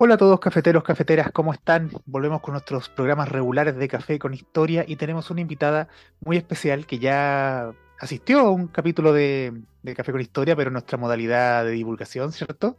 Hola 0.00 0.14
a 0.14 0.16
todos 0.16 0.38
cafeteros, 0.38 0.84
cafeteras, 0.84 1.32
¿cómo 1.32 1.52
están? 1.52 1.90
Volvemos 2.06 2.40
con 2.40 2.52
nuestros 2.52 2.88
programas 2.88 3.30
regulares 3.30 3.74
de 3.76 3.88
café 3.88 4.20
con 4.20 4.32
historia 4.32 4.84
y 4.86 4.94
tenemos 4.94 5.28
una 5.32 5.40
invitada 5.40 5.88
muy 6.20 6.36
especial 6.36 6.86
que 6.86 7.00
ya 7.00 7.72
asistió 7.98 8.38
a 8.38 8.50
un 8.52 8.68
capítulo 8.68 9.12
de, 9.12 9.52
de 9.82 9.94
Café 9.96 10.12
con 10.12 10.20
Historia, 10.20 10.54
pero 10.54 10.68
en 10.68 10.74
nuestra 10.74 10.98
modalidad 10.98 11.64
de 11.64 11.72
divulgación, 11.72 12.30
¿cierto? 12.30 12.76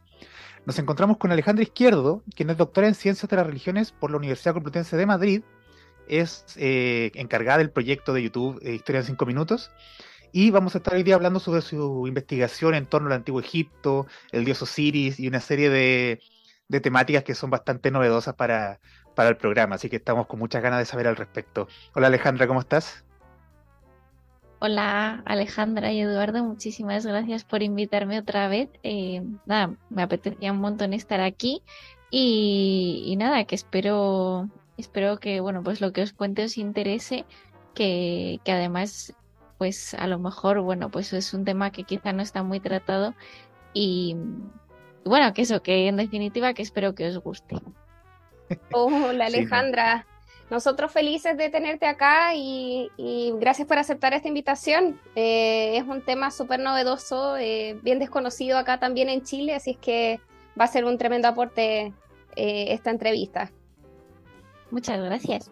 Nos 0.64 0.78
encontramos 0.78 1.18
con 1.18 1.30
Alejandra 1.30 1.62
Izquierdo, 1.62 2.22
quien 2.34 2.48
es 2.48 2.56
doctora 2.56 2.88
en 2.88 2.94
Ciencias 2.94 3.28
de 3.28 3.36
las 3.36 3.46
Religiones 3.46 3.92
por 3.92 4.10
la 4.10 4.16
Universidad 4.16 4.54
Complutense 4.54 4.96
de 4.96 5.04
Madrid, 5.04 5.42
es 6.08 6.46
eh, 6.56 7.12
encargada 7.16 7.58
del 7.58 7.70
proyecto 7.70 8.14
de 8.14 8.22
YouTube 8.22 8.58
eh, 8.62 8.72
Historia 8.72 9.00
en 9.00 9.06
5 9.08 9.26
Minutos, 9.26 9.70
y 10.32 10.50
vamos 10.50 10.74
a 10.74 10.78
estar 10.78 10.94
hoy 10.94 11.02
día 11.02 11.16
hablando 11.16 11.38
sobre 11.38 11.60
su 11.60 12.06
investigación 12.06 12.74
en 12.74 12.86
torno 12.86 13.08
al 13.08 13.12
Antiguo 13.12 13.40
Egipto, 13.40 14.06
el 14.32 14.46
dios 14.46 14.62
Osiris 14.62 15.20
y 15.20 15.28
una 15.28 15.40
serie 15.40 15.68
de 15.68 16.20
de 16.70 16.80
temáticas 16.80 17.24
que 17.24 17.34
son 17.34 17.50
bastante 17.50 17.90
novedosas 17.90 18.34
para, 18.36 18.78
para 19.16 19.28
el 19.28 19.36
programa, 19.36 19.74
así 19.74 19.90
que 19.90 19.96
estamos 19.96 20.28
con 20.28 20.38
muchas 20.38 20.62
ganas 20.62 20.78
de 20.78 20.84
saber 20.84 21.08
al 21.08 21.16
respecto. 21.16 21.66
Hola 21.96 22.06
Alejandra, 22.06 22.46
¿cómo 22.46 22.60
estás? 22.60 23.04
Hola 24.60 25.20
Alejandra 25.26 25.90
y 25.90 26.00
Eduardo, 26.00 26.44
muchísimas 26.44 27.04
gracias 27.04 27.42
por 27.42 27.64
invitarme 27.64 28.20
otra 28.20 28.46
vez. 28.46 28.70
Eh, 28.84 29.20
nada, 29.46 29.74
me 29.88 30.02
apetecía 30.02 30.52
un 30.52 30.60
montón 30.60 30.92
estar 30.92 31.20
aquí 31.20 31.64
y, 32.08 33.02
y, 33.04 33.16
nada, 33.16 33.44
que 33.46 33.56
espero, 33.56 34.48
espero 34.76 35.18
que 35.18 35.40
bueno, 35.40 35.64
pues 35.64 35.80
lo 35.80 35.92
que 35.92 36.02
os 36.02 36.12
cuente 36.12 36.44
os 36.44 36.56
interese, 36.56 37.24
que, 37.74 38.38
que 38.44 38.52
además, 38.52 39.12
pues 39.58 39.94
a 39.94 40.06
lo 40.06 40.20
mejor, 40.20 40.60
bueno, 40.60 40.88
pues 40.88 41.12
es 41.14 41.34
un 41.34 41.44
tema 41.44 41.72
que 41.72 41.82
quizá 41.82 42.12
no 42.12 42.22
está 42.22 42.44
muy 42.44 42.60
tratado 42.60 43.14
y, 43.74 44.16
bueno, 45.04 45.32
que 45.32 45.42
eso, 45.42 45.62
que 45.62 45.88
en 45.88 45.96
definitiva 45.96 46.54
que 46.54 46.62
espero 46.62 46.94
que 46.94 47.08
os 47.08 47.18
guste. 47.18 47.56
Hola 48.72 49.26
Alejandra, 49.26 50.06
sí, 50.06 50.30
nosotros 50.50 50.90
felices 50.92 51.36
de 51.36 51.48
tenerte 51.48 51.86
acá 51.86 52.34
y, 52.34 52.90
y, 52.96 53.32
gracias 53.38 53.68
por 53.68 53.78
aceptar 53.78 54.12
esta 54.12 54.28
invitación. 54.28 55.00
Eh, 55.14 55.76
es 55.76 55.84
un 55.84 56.02
tema 56.02 56.30
súper 56.30 56.60
novedoso, 56.60 57.36
eh, 57.36 57.78
bien 57.82 57.98
desconocido 57.98 58.58
acá 58.58 58.80
también 58.80 59.08
en 59.08 59.22
Chile, 59.22 59.54
así 59.54 59.70
es 59.72 59.76
que 59.78 60.20
va 60.60 60.64
a 60.64 60.68
ser 60.68 60.84
un 60.84 60.98
tremendo 60.98 61.28
aporte 61.28 61.92
eh, 62.36 62.66
esta 62.72 62.90
entrevista. 62.90 63.52
Muchas 64.70 65.00
gracias. 65.00 65.50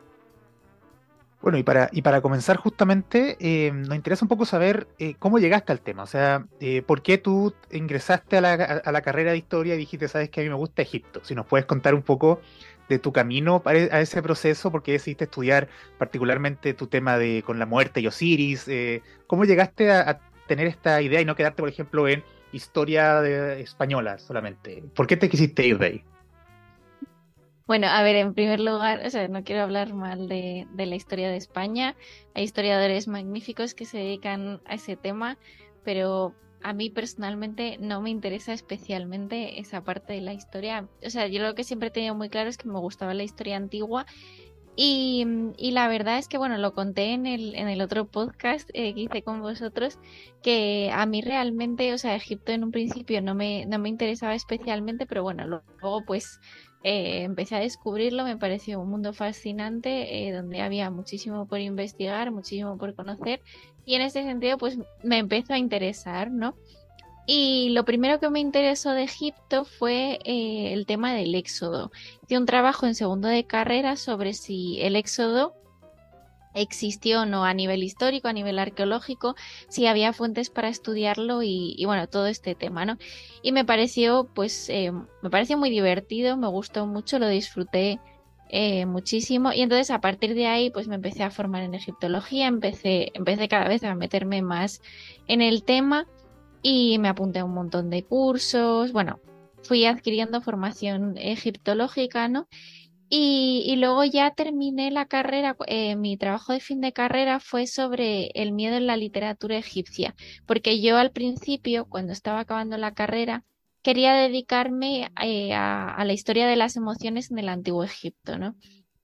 Bueno, 1.40 1.56
y 1.56 1.62
para, 1.62 1.88
y 1.92 2.02
para 2.02 2.20
comenzar 2.20 2.56
justamente, 2.56 3.36
eh, 3.38 3.70
nos 3.72 3.94
interesa 3.94 4.24
un 4.24 4.28
poco 4.28 4.44
saber 4.44 4.88
eh, 4.98 5.14
cómo 5.20 5.38
llegaste 5.38 5.70
al 5.70 5.80
tema, 5.80 6.02
o 6.02 6.06
sea, 6.06 6.46
eh, 6.58 6.82
por 6.82 7.00
qué 7.00 7.16
tú 7.16 7.54
ingresaste 7.70 8.38
a 8.38 8.40
la, 8.40 8.52
a 8.54 8.92
la, 8.92 9.02
carrera 9.02 9.30
de 9.30 9.38
historia 9.38 9.76
y 9.76 9.78
dijiste, 9.78 10.08
sabes 10.08 10.30
que 10.30 10.40
a 10.40 10.42
mí 10.42 10.48
me 10.48 10.56
gusta 10.56 10.82
Egipto. 10.82 11.20
Si 11.22 11.36
nos 11.36 11.46
puedes 11.46 11.64
contar 11.64 11.94
un 11.94 12.02
poco 12.02 12.40
de 12.88 12.98
tu 12.98 13.12
camino 13.12 13.62
a 13.66 14.00
ese 14.00 14.20
proceso, 14.20 14.72
por 14.72 14.82
qué 14.82 14.92
decidiste 14.92 15.24
estudiar 15.24 15.68
particularmente 15.98 16.74
tu 16.74 16.86
tema 16.88 17.18
de 17.18 17.44
con 17.44 17.58
la 17.58 17.66
muerte 17.66 18.00
y 18.00 18.06
Osiris, 18.06 18.66
cómo 19.26 19.44
llegaste 19.44 19.92
a, 19.92 20.20
tener 20.48 20.66
esta 20.66 21.02
idea 21.02 21.20
y 21.20 21.26
no 21.26 21.36
quedarte, 21.36 21.60
por 21.60 21.68
ejemplo, 21.68 22.08
en 22.08 22.24
historia 22.52 23.22
española 23.58 24.18
solamente. 24.18 24.82
¿Por 24.94 25.06
qué 25.06 25.18
te 25.18 25.28
quisiste 25.28 25.66
ir 25.66 25.78
de? 25.78 26.02
Bueno, 27.68 27.86
a 27.88 28.02
ver, 28.02 28.16
en 28.16 28.32
primer 28.32 28.60
lugar, 28.60 29.02
o 29.04 29.10
sea, 29.10 29.28
no 29.28 29.44
quiero 29.44 29.62
hablar 29.62 29.92
mal 29.92 30.26
de, 30.26 30.66
la 30.74 30.96
historia 30.96 31.28
de 31.28 31.36
España. 31.36 31.96
Hay 32.34 32.44
historiadores 32.44 33.08
magníficos 33.08 33.74
que 33.74 33.84
se 33.84 33.98
dedican 33.98 34.62
a 34.64 34.76
ese 34.76 34.96
tema, 34.96 35.36
pero 35.84 36.34
a 36.62 36.72
mí 36.72 36.88
personalmente 36.88 37.76
no 37.78 38.00
me 38.00 38.08
interesa 38.08 38.54
especialmente 38.54 39.60
esa 39.60 39.84
parte 39.84 40.14
de 40.14 40.22
la 40.22 40.32
historia. 40.32 40.88
O 41.04 41.10
sea, 41.10 41.26
yo 41.26 41.42
lo 41.42 41.54
que 41.54 41.62
siempre 41.62 41.88
he 41.88 41.90
tenido 41.90 42.14
muy 42.14 42.30
claro 42.30 42.48
es 42.48 42.56
que 42.56 42.70
me 42.70 42.78
gustaba 42.78 43.12
la 43.12 43.22
historia 43.22 43.58
antigua. 43.58 44.06
Y, 44.74 45.26
y 45.58 45.72
la 45.72 45.88
verdad 45.88 46.18
es 46.18 46.28
que, 46.28 46.38
bueno, 46.38 46.56
lo 46.56 46.72
conté 46.72 47.12
en 47.12 47.26
el, 47.26 47.54
en 47.56 47.68
el 47.68 47.82
otro 47.82 48.06
podcast 48.06 48.70
eh, 48.72 48.94
que 48.94 49.00
hice 49.00 49.22
con 49.22 49.42
vosotros, 49.42 49.98
que 50.40 50.90
a 50.94 51.04
mí 51.04 51.20
realmente, 51.20 51.92
o 51.92 51.98
sea, 51.98 52.14
Egipto 52.14 52.52
en 52.52 52.62
un 52.62 52.70
principio 52.70 53.20
no 53.20 53.34
me, 53.34 53.66
no 53.66 53.80
me 53.80 53.88
interesaba 53.88 54.36
especialmente, 54.36 55.04
pero 55.04 55.24
bueno, 55.24 55.46
luego 55.46 56.04
pues 56.06 56.40
eh, 56.84 57.22
empecé 57.24 57.56
a 57.56 57.60
descubrirlo, 57.60 58.24
me 58.24 58.36
pareció 58.36 58.80
un 58.80 58.90
mundo 58.90 59.12
fascinante 59.12 60.28
eh, 60.28 60.32
donde 60.32 60.60
había 60.60 60.90
muchísimo 60.90 61.46
por 61.46 61.58
investigar, 61.58 62.30
muchísimo 62.30 62.78
por 62.78 62.94
conocer 62.94 63.40
y 63.84 63.94
en 63.94 64.02
ese 64.02 64.22
sentido 64.22 64.58
pues 64.58 64.78
me 65.02 65.18
empezó 65.18 65.54
a 65.54 65.58
interesar, 65.58 66.30
¿no? 66.30 66.54
Y 67.26 67.70
lo 67.70 67.84
primero 67.84 68.20
que 68.20 68.30
me 68.30 68.40
interesó 68.40 68.92
de 68.92 69.02
Egipto 69.02 69.64
fue 69.64 70.18
eh, 70.24 70.72
el 70.72 70.86
tema 70.86 71.12
del 71.12 71.34
éxodo. 71.34 71.90
Hice 72.22 72.38
un 72.38 72.46
trabajo 72.46 72.86
en 72.86 72.94
segundo 72.94 73.28
de 73.28 73.44
carrera 73.44 73.96
sobre 73.96 74.32
si 74.32 74.80
el 74.80 74.96
éxodo 74.96 75.54
existió 76.60 77.22
o 77.22 77.26
no 77.26 77.44
a 77.44 77.54
nivel 77.54 77.82
histórico, 77.82 78.28
a 78.28 78.32
nivel 78.32 78.58
arqueológico, 78.58 79.34
si 79.68 79.86
había 79.86 80.12
fuentes 80.12 80.50
para 80.50 80.68
estudiarlo 80.68 81.42
y, 81.42 81.82
bueno, 81.84 82.08
todo 82.08 82.26
este 82.26 82.54
tema, 82.54 82.84
¿no? 82.84 82.98
Y 83.42 83.52
me 83.52 83.64
pareció, 83.64 84.28
pues, 84.34 84.68
eh, 84.68 84.92
me 85.22 85.30
pareció 85.30 85.56
muy 85.58 85.70
divertido, 85.70 86.36
me 86.36 86.48
gustó 86.48 86.86
mucho, 86.86 87.18
lo 87.18 87.28
disfruté 87.28 88.00
eh, 88.50 88.86
muchísimo 88.86 89.52
y 89.52 89.60
entonces 89.60 89.90
a 89.90 90.00
partir 90.00 90.34
de 90.34 90.46
ahí, 90.46 90.70
pues 90.70 90.88
me 90.88 90.94
empecé 90.94 91.22
a 91.22 91.30
formar 91.30 91.62
en 91.62 91.74
egiptología, 91.74 92.46
empecé, 92.46 93.10
empecé 93.12 93.46
cada 93.46 93.68
vez 93.68 93.84
a 93.84 93.94
meterme 93.94 94.40
más 94.40 94.80
en 95.26 95.42
el 95.42 95.64
tema 95.64 96.06
y 96.62 96.98
me 96.98 97.08
apunté 97.08 97.40
a 97.40 97.44
un 97.44 97.52
montón 97.52 97.90
de 97.90 98.04
cursos, 98.04 98.92
bueno, 98.92 99.20
fui 99.62 99.84
adquiriendo 99.84 100.40
formación 100.40 101.18
egiptológica, 101.18 102.28
¿no? 102.28 102.48
Y, 103.10 103.64
y, 103.66 103.76
luego 103.76 104.04
ya 104.04 104.32
terminé 104.32 104.90
la 104.90 105.06
carrera, 105.06 105.56
eh, 105.66 105.96
mi 105.96 106.18
trabajo 106.18 106.52
de 106.52 106.60
fin 106.60 106.80
de 106.80 106.92
carrera 106.92 107.40
fue 107.40 107.66
sobre 107.66 108.30
el 108.34 108.52
miedo 108.52 108.76
en 108.76 108.86
la 108.86 108.98
literatura 108.98 109.56
egipcia, 109.56 110.14
porque 110.46 110.80
yo 110.82 110.98
al 110.98 111.10
principio, 111.10 111.86
cuando 111.86 112.12
estaba 112.12 112.40
acabando 112.40 112.76
la 112.76 112.92
carrera, 112.92 113.44
quería 113.82 114.12
dedicarme 114.12 115.10
eh, 115.22 115.54
a, 115.54 115.94
a, 115.94 116.04
la 116.04 116.12
historia 116.12 116.46
de 116.46 116.56
las 116.56 116.76
emociones 116.76 117.30
en 117.30 117.38
el 117.38 117.48
antiguo 117.48 117.82
Egipto, 117.82 118.36
¿no? 118.36 118.54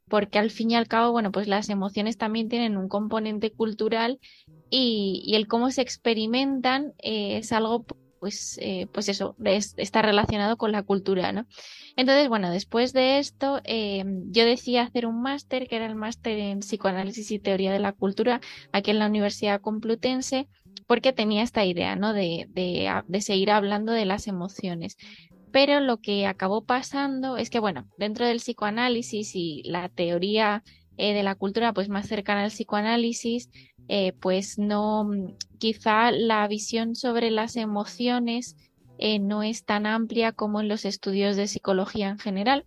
Porque 0.09 0.39
al 0.39 0.51
fin 0.51 0.73
y 0.73 0.75
al 0.75 0.87
cabo, 0.87 1.13
bueno, 1.13 1.33
pues 1.33 1.49
las 1.49 1.71
emociones 1.71 2.19
también 2.19 2.51
tienen 2.51 2.77
un 2.77 2.89
componente 2.89 3.53
cultural 3.53 4.21
y, 4.69 5.23
y 5.25 5.35
el 5.37 5.47
cómo 5.47 5.71
se 5.71 5.81
experimentan 5.81 6.93
eh, 6.99 7.39
es 7.39 7.53
algo 7.53 7.87
pues, 8.25 8.59
eh, 8.63 8.87
pues 8.91 9.11
eso, 9.11 9.37
es, 9.45 9.75
está 9.77 10.01
relacionado 10.01 10.57
con 10.57 10.73
la 10.73 10.83
cultura, 10.83 11.31
¿no? 11.31 11.45
Entonces, 11.95 12.31
bueno, 12.31 12.51
después 12.51 12.95
de 12.95 13.19
esto, 13.19 13.61
eh, 13.65 14.03
yo 14.31 14.47
decidí 14.47 14.79
hacer 14.79 15.05
un 15.05 15.21
máster, 15.21 15.69
que 15.69 15.77
era 15.77 15.85
el 15.85 15.95
máster 15.95 16.39
en 16.39 16.61
psicoanálisis 16.61 17.31
y 17.31 17.39
teoría 17.39 17.71
de 17.71 17.81
la 17.81 17.93
cultura, 17.93 18.41
aquí 18.73 18.93
en 18.93 18.99
la 18.99 19.09
Universidad 19.09 19.61
Complutense, 19.61 20.49
porque 20.87 21.13
tenía 21.13 21.43
esta 21.43 21.67
idea, 21.67 21.97
¿no? 21.97 22.15
De, 22.15 22.47
de, 22.49 22.91
de 23.07 23.21
seguir 23.21 23.51
hablando 23.51 23.93
de 23.93 24.07
las 24.07 24.27
emociones. 24.27 24.97
Pero 25.53 25.81
lo 25.81 25.99
que 25.99 26.27
acabó 26.27 26.65
pasando 26.65 27.37
es 27.37 27.51
que, 27.51 27.59
bueno, 27.59 27.91
dentro 27.99 28.25
del 28.25 28.39
psicoanálisis 28.39 29.33
y 29.35 29.65
la 29.67 29.91
teoría 29.91 30.63
eh, 30.97 31.13
de 31.13 31.23
la 31.23 31.35
cultura, 31.35 31.75
pues 31.75 31.91
más 31.91 32.09
cercana 32.09 32.45
al 32.45 32.51
psicoanálisis, 32.51 33.51
eh, 33.89 34.13
pues 34.21 34.59
no, 34.59 35.09
quizá 35.59 36.11
la 36.11 36.47
visión 36.49 36.95
sobre 36.95 37.31
las 37.31 37.57
emociones 37.57 38.57
eh, 38.99 39.19
no 39.19 39.43
es 39.43 39.65
tan 39.65 39.87
amplia 39.87 40.33
como 40.33 40.61
en 40.61 40.69
los 40.69 40.85
estudios 40.85 41.37
de 41.37 41.49
psicología 41.49 42.09
en 42.09 42.19
general. 42.19 42.65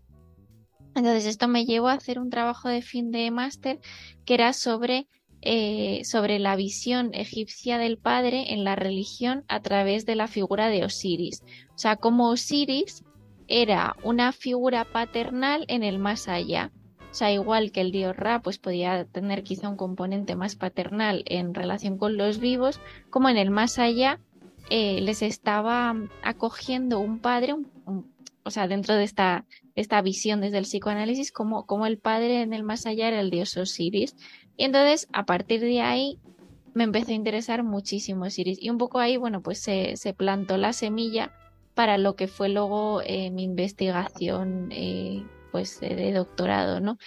Entonces 0.96 1.26
esto 1.26 1.48
me 1.48 1.66
llevó 1.66 1.90
a 1.90 1.94
hacer 1.94 2.20
un 2.20 2.30
trabajo 2.30 2.70
de 2.70 2.82
fin 2.82 3.12
de 3.12 3.30
máster 3.32 3.80
que 4.26 4.34
era 4.34 4.54
sobre, 4.54 5.08
eh, 5.42 6.02
sobre 6.06 6.40
la 6.40 6.56
visión 6.56 7.12
egipcia 7.14 7.78
del 7.78 7.98
padre 7.98 8.54
en 8.54 8.64
la 8.64 8.76
religión 8.76 9.44
a 9.48 9.62
través 9.62 10.06
de 10.06 10.16
la 10.16 10.28
figura 10.28 10.70
de 10.70 10.84
Osiris. 10.84 11.44
O 11.70 11.78
sea, 11.78 11.98
como 11.98 12.30
Osiris 12.30 13.04
era 13.48 13.96
una 14.04 14.32
figura 14.32 14.86
paternal 14.86 15.66
en 15.68 15.84
el 15.84 16.00
más 16.00 16.28
allá. 16.28 16.72
Sea, 17.18 17.32
igual 17.32 17.72
que 17.72 17.82
el 17.82 17.92
dios 17.92 18.16
Ra, 18.16 18.44
pues 18.44 18.60
podía 18.60 19.06
tener 19.06 19.42
quizá 19.42 19.70
un 19.70 19.76
componente 19.76 20.36
más 20.36 20.56
paternal 20.56 21.24
en 21.26 21.56
relación 21.56 21.98
con 21.98 22.16
los 22.16 22.38
vivos, 22.38 22.80
como 23.10 23.28
en 23.28 23.38
el 23.38 23.50
más 23.50 23.80
allá 23.80 24.20
les 24.70 25.24
estaba 25.24 25.96
acogiendo 26.22 27.00
un 27.00 27.18
padre, 27.18 27.56
o 28.44 28.52
sea, 28.52 28.68
dentro 28.68 28.94
de 28.94 29.04
esta, 29.04 29.48
esta 29.74 30.00
visión 30.04 30.42
desde 30.42 30.60
el 30.60 30.66
psicoanálisis, 30.66 31.32
como, 31.32 31.66
como 31.66 31.88
el 31.88 31.98
padre 31.98 32.44
en 32.44 32.54
el 32.54 32.62
más 32.62 32.86
allá 32.86 33.08
era 33.08 33.20
el 33.20 33.32
dios 33.32 33.58
Osiris. 33.58 34.16
Y 34.56 34.66
entonces, 34.66 35.08
a 35.12 35.26
partir 35.26 35.62
de 35.62 35.82
ahí, 35.82 36.20
me 36.76 36.84
empezó 36.84 37.14
a 37.14 37.16
interesar 37.16 37.64
muchísimo 37.64 38.26
Osiris. 38.26 38.62
Y 38.62 38.70
un 38.70 38.78
poco 38.78 39.00
ahí, 39.00 39.18
bueno, 39.18 39.42
pues 39.42 39.58
se, 39.58 39.98
se 39.98 40.14
plantó 40.14 40.58
la 40.58 40.72
semilla 40.72 41.32
para 41.74 41.98
lo 41.98 42.16
que 42.16 42.28
fue 42.28 42.50
luego 42.50 43.02
eh, 43.04 43.32
mi 43.32 43.44
investigación 43.44 44.70
eh, 44.72 45.26
pues 45.52 45.80
de 45.80 46.12
doctorado, 46.14 46.80
¿no? 46.80 46.98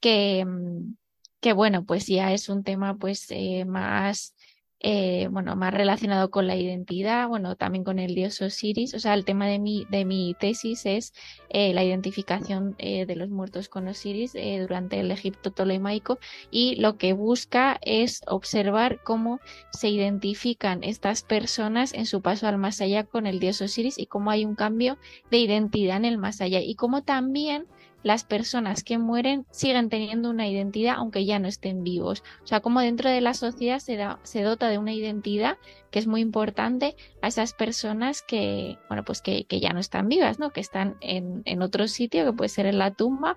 Que, 0.00 0.44
mm, 0.44 0.94
que 1.40 1.52
bueno, 1.52 1.84
pues 1.84 2.06
ya 2.06 2.32
es 2.32 2.48
un 2.48 2.64
tema 2.64 2.96
pues 2.96 3.26
eh, 3.30 3.64
más 3.64 4.34
eh, 4.82 5.28
bueno, 5.30 5.56
más 5.56 5.74
relacionado 5.74 6.30
con 6.30 6.46
la 6.46 6.56
identidad, 6.56 7.28
bueno, 7.28 7.54
también 7.54 7.84
con 7.84 7.98
el 7.98 8.14
dios 8.14 8.40
Osiris. 8.40 8.94
O 8.94 8.98
sea, 8.98 9.12
el 9.12 9.26
tema 9.26 9.46
de 9.46 9.58
mi, 9.58 9.86
de 9.90 10.06
mi 10.06 10.34
tesis 10.40 10.86
es 10.86 11.12
eh, 11.50 11.74
la 11.74 11.84
identificación 11.84 12.76
de 12.78 13.14
los 13.14 13.28
muertos 13.28 13.68
con 13.68 13.88
Osiris 13.88 14.32
durante 14.32 15.00
el 15.00 15.10
Egipto 15.10 15.50
tolemaico 15.50 16.18
y 16.50 16.76
lo 16.76 16.96
que 16.96 17.12
busca 17.12 17.78
es 17.82 18.22
observar 18.26 19.02
cómo 19.02 19.40
se 19.70 19.90
identifican 19.90 20.82
estas 20.82 21.22
personas 21.24 21.92
en 21.92 22.06
su 22.06 22.22
paso 22.22 22.46
al 22.48 22.56
más 22.56 22.80
allá 22.80 23.04
con 23.04 23.26
el 23.26 23.38
dios 23.38 23.60
Osiris 23.60 23.98
y 23.98 24.06
cómo 24.06 24.30
hay 24.30 24.46
un 24.46 24.54
cambio 24.54 24.96
de 25.30 25.38
identidad 25.38 25.98
en 25.98 26.06
el 26.06 26.16
más 26.16 26.40
allá 26.40 26.60
y 26.60 26.74
cómo 26.74 27.02
también 27.02 27.66
las 28.02 28.24
personas 28.24 28.82
que 28.82 28.98
mueren 28.98 29.46
siguen 29.50 29.88
teniendo 29.88 30.30
una 30.30 30.48
identidad 30.48 30.94
aunque 30.96 31.24
ya 31.24 31.38
no 31.38 31.48
estén 31.48 31.84
vivos. 31.84 32.22
O 32.42 32.46
sea, 32.46 32.60
como 32.60 32.80
dentro 32.80 33.10
de 33.10 33.20
la 33.20 33.34
sociedad 33.34 33.78
se, 33.78 33.96
da, 33.96 34.18
se 34.22 34.42
dota 34.42 34.68
de 34.68 34.78
una 34.78 34.92
identidad 34.92 35.58
que 35.90 35.98
es 35.98 36.06
muy 36.06 36.20
importante 36.20 36.96
a 37.22 37.28
esas 37.28 37.52
personas 37.52 38.22
que, 38.22 38.78
bueno, 38.88 39.04
pues 39.04 39.22
que, 39.22 39.44
que 39.44 39.60
ya 39.60 39.72
no 39.72 39.80
están 39.80 40.08
vivas, 40.08 40.38
¿no? 40.38 40.50
Que 40.50 40.60
están 40.60 40.96
en, 41.00 41.42
en 41.44 41.62
otro 41.62 41.88
sitio, 41.88 42.24
que 42.24 42.32
puede 42.32 42.48
ser 42.48 42.66
en 42.66 42.78
la 42.78 42.90
tumba 42.92 43.36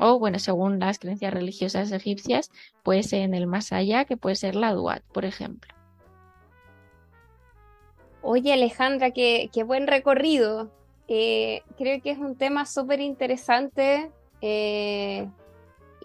o, 0.00 0.18
bueno, 0.18 0.38
según 0.38 0.78
las 0.78 0.98
creencias 0.98 1.32
religiosas 1.32 1.92
egipcias, 1.92 2.50
puede 2.82 3.02
ser 3.02 3.20
en 3.20 3.34
el 3.34 3.46
más 3.46 3.70
allá, 3.70 4.06
que 4.06 4.16
puede 4.16 4.34
ser 4.34 4.56
la 4.56 4.72
Duat, 4.72 5.02
por 5.12 5.26
ejemplo. 5.26 5.74
Oye, 8.22 8.52
Alejandra, 8.52 9.10
qué, 9.10 9.50
qué 9.52 9.62
buen 9.62 9.86
recorrido. 9.86 10.70
Eh, 11.12 11.64
creo 11.76 12.00
que 12.00 12.12
es 12.12 12.18
un 12.18 12.36
tema 12.36 12.64
súper 12.66 13.00
interesante 13.00 14.12
eh, 14.40 15.28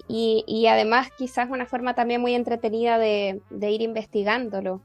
y, 0.08 0.66
además 0.66 1.10
quizás 1.16 1.48
una 1.52 1.68
forma 1.68 1.94
también 1.94 2.22
muy 2.22 2.34
entretenida 2.34 2.98
de, 2.98 3.40
ir 3.52 3.82
investigándolo. 3.84 4.82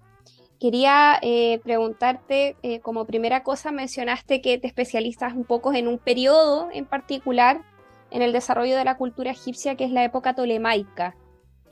Quería 0.61 1.19
eh, 1.22 1.58
preguntarte, 1.64 2.55
como 2.82 3.06
primera 3.06 3.43
cosa, 3.43 3.72
mencionaste 3.72 4.43
que 4.43 4.58
te 4.58 4.67
especializas 4.67 5.34
un 5.34 5.44
poco 5.44 5.72
en 5.72 5.88
un 5.88 5.96
periodo 5.96 6.69
en 6.70 6.84
particular 6.84 7.62
en 8.11 8.20
el 8.20 8.34
desarrollo 8.34 8.76
de 8.76 8.84
la 8.84 8.99
cultura 8.99 9.31
egipcia, 9.31 9.75
que 9.75 9.84
es 9.84 9.90
la 9.90 10.05
época 10.05 10.34
tolemaica. 10.34 11.16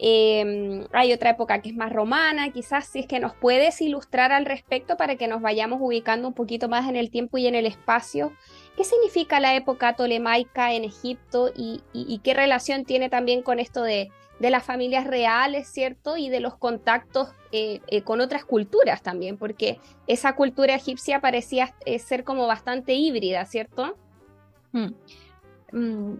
Em, 0.00 0.86
hay 0.92 1.12
otra 1.12 1.30
época 1.30 1.60
que 1.60 1.70
es 1.70 1.74
más 1.74 1.92
romana, 1.92 2.52
quizás 2.52 2.86
si 2.86 3.00
es 3.00 3.06
que 3.06 3.18
nos 3.18 3.34
puedes 3.34 3.80
ilustrar 3.80 4.30
al 4.30 4.46
respecto 4.46 4.96
para 4.96 5.16
que 5.16 5.26
nos 5.26 5.42
vayamos 5.42 5.80
ubicando 5.82 6.28
un 6.28 6.34
poquito 6.34 6.68
más 6.68 6.88
en 6.88 6.94
el 6.94 7.10
tiempo 7.10 7.36
y 7.36 7.48
en 7.48 7.56
el 7.56 7.66
espacio. 7.66 8.32
¿Qué 8.76 8.84
significa 8.84 9.40
la 9.40 9.56
época 9.56 9.96
tolemaica 9.96 10.72
en 10.72 10.84
Egipto 10.84 11.50
y, 11.56 11.82
qué 12.22 12.32
relación 12.32 12.84
tiene 12.84 13.08
también 13.08 13.42
con 13.42 13.58
esto 13.58 13.82
de, 13.82 14.08
las 14.38 14.64
familias 14.64 15.04
reales, 15.04 15.66
¿cierto? 15.66 16.16
Y 16.16 16.28
de 16.28 16.38
los 16.38 16.56
contactos 16.56 17.30
eh, 17.50 17.80
eh, 17.88 18.02
con 18.02 18.20
otras 18.20 18.44
culturas 18.44 19.02
también, 19.02 19.36
porque 19.36 19.80
esa 20.06 20.36
cultura 20.36 20.76
egipcia 20.76 21.20
parecía 21.20 21.74
eh, 21.84 21.98
ser 21.98 22.22
como 22.22 22.46
bastante 22.46 22.94
híbrida, 22.94 23.44
¿cierto? 23.46 23.96
Hmm. 24.70 24.92
Mm, 25.72 26.14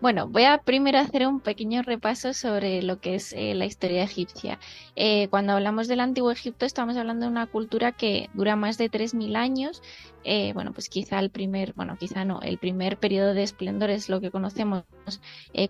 bueno, 0.00 0.26
voy 0.28 0.44
a 0.44 0.58
primero 0.58 0.98
hacer 0.98 1.26
un 1.26 1.40
pequeño 1.40 1.82
repaso 1.82 2.32
sobre 2.32 2.82
lo 2.82 3.00
que 3.00 3.16
es 3.16 3.34
eh, 3.34 3.54
la 3.54 3.66
historia 3.66 4.02
egipcia. 4.02 4.58
Eh, 4.96 5.28
cuando 5.28 5.52
hablamos 5.52 5.88
del 5.88 6.00
antiguo 6.00 6.30
Egipto 6.30 6.64
estamos 6.64 6.96
hablando 6.96 7.26
de 7.26 7.32
una 7.32 7.46
cultura 7.46 7.92
que 7.92 8.30
dura 8.32 8.56
más 8.56 8.78
de 8.78 8.90
3.000 8.90 9.36
años. 9.36 9.82
Eh, 10.24 10.52
bueno, 10.54 10.72
pues 10.72 10.88
quizá 10.88 11.18
el 11.18 11.30
primer, 11.30 11.74
bueno, 11.74 11.96
quizá 11.98 12.24
no, 12.24 12.40
el 12.40 12.58
primer 12.58 12.98
periodo 12.98 13.34
de 13.34 13.42
esplendor 13.42 13.90
es 13.90 14.08
lo 14.08 14.20
que 14.20 14.30
conocemos 14.30 14.84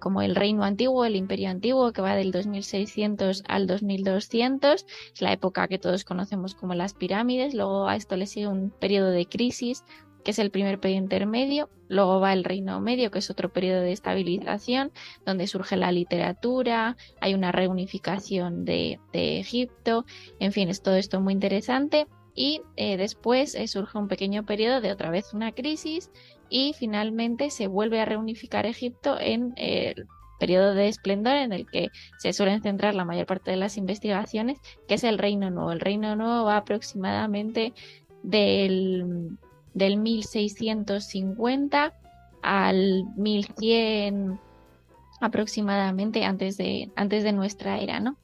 como 0.00 0.22
el 0.22 0.36
reino 0.36 0.64
antiguo, 0.64 1.04
el 1.04 1.16
imperio 1.16 1.50
antiguo, 1.50 1.92
que 1.92 2.02
va 2.02 2.14
del 2.14 2.30
2600 2.30 3.44
al 3.48 3.66
2200. 3.66 4.86
Es 5.12 5.22
la 5.22 5.32
época 5.32 5.66
que 5.66 5.78
todos 5.78 6.04
conocemos 6.04 6.54
como 6.54 6.74
las 6.74 6.94
pirámides. 6.94 7.54
Luego 7.54 7.88
a 7.88 7.96
esto 7.96 8.16
le 8.16 8.26
sigue 8.26 8.46
un 8.46 8.70
periodo 8.70 9.10
de 9.10 9.26
crisis, 9.26 9.84
que 10.24 10.32
es 10.32 10.38
el 10.38 10.50
primer 10.50 10.78
periodo 10.78 11.02
intermedio, 11.02 11.70
luego 11.88 12.20
va 12.20 12.32
el 12.32 12.44
Reino 12.44 12.80
Medio, 12.80 13.10
que 13.10 13.18
es 13.18 13.30
otro 13.30 13.52
periodo 13.52 13.80
de 13.80 13.92
estabilización, 13.92 14.92
donde 15.26 15.46
surge 15.46 15.76
la 15.76 15.92
literatura, 15.92 16.96
hay 17.20 17.34
una 17.34 17.52
reunificación 17.52 18.64
de, 18.64 18.98
Egipto, 19.12 20.04
en 20.38 20.52
fin, 20.52 20.68
es 20.68 20.82
todo 20.82 20.96
esto 20.96 21.20
muy 21.20 21.32
interesante. 21.32 22.06
Y 22.32 22.62
eh, 22.76 22.96
después 22.96 23.56
eh, 23.56 23.66
surge 23.66 23.98
un 23.98 24.06
pequeño 24.06 24.46
periodo 24.46 24.80
de 24.80 24.92
otra 24.92 25.10
vez 25.10 25.34
una 25.34 25.50
crisis 25.50 26.10
y 26.48 26.74
finalmente 26.78 27.50
se 27.50 27.66
vuelve 27.66 28.00
a 28.00 28.04
reunificar 28.04 28.66
Egipto 28.66 29.18
en 29.20 29.52
el 29.56 30.06
periodo 30.38 30.74
de 30.74 30.88
esplendor 30.88 31.34
en 31.34 31.52
el 31.52 31.66
que 31.66 31.90
se 32.18 32.32
suelen 32.32 32.62
centrar 32.62 32.94
la 32.94 33.04
mayor 33.04 33.26
parte 33.26 33.50
de 33.50 33.56
las 33.56 33.76
investigaciones, 33.76 34.58
que 34.88 34.94
es 34.94 35.04
el 35.04 35.18
Reino 35.18 35.50
Nuevo. 35.50 35.70
El 35.70 35.80
Reino 35.80 36.16
Nuevo 36.16 36.44
va 36.44 36.56
aproximadamente 36.56 37.74
del 38.22 39.36
del 39.74 39.96
1650 39.96 41.94
al 42.42 43.04
1100 43.16 44.40
aproximadamente 45.20 46.24
antes 46.24 46.56
de, 46.56 46.90
antes 46.96 47.24
de 47.24 47.32
nuestra 47.32 47.78
era, 47.78 48.00
¿no? 48.00 48.16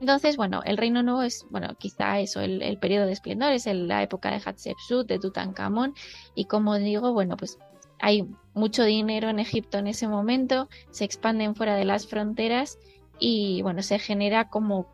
Entonces, 0.00 0.36
bueno, 0.36 0.62
el 0.64 0.76
Reino 0.76 1.02
Nuevo 1.02 1.22
es, 1.22 1.46
bueno, 1.50 1.74
quizá 1.78 2.20
eso, 2.20 2.40
el, 2.40 2.62
el 2.62 2.78
periodo 2.78 3.06
de 3.06 3.12
esplendor, 3.12 3.52
es 3.52 3.66
la 3.66 4.02
época 4.02 4.30
de 4.30 4.40
Hatshepsut, 4.44 5.08
de 5.08 5.18
Tutankamón, 5.18 5.94
y 6.34 6.44
como 6.44 6.76
digo, 6.78 7.12
bueno, 7.12 7.36
pues 7.36 7.58
hay 7.98 8.28
mucho 8.54 8.84
dinero 8.84 9.30
en 9.30 9.38
Egipto 9.38 9.78
en 9.78 9.86
ese 9.86 10.06
momento, 10.06 10.68
se 10.90 11.04
expanden 11.04 11.54
fuera 11.54 11.76
de 11.76 11.86
las 11.86 12.06
fronteras 12.06 12.78
y, 13.18 13.62
bueno, 13.62 13.82
se 13.82 13.98
genera 13.98 14.48
como 14.50 14.86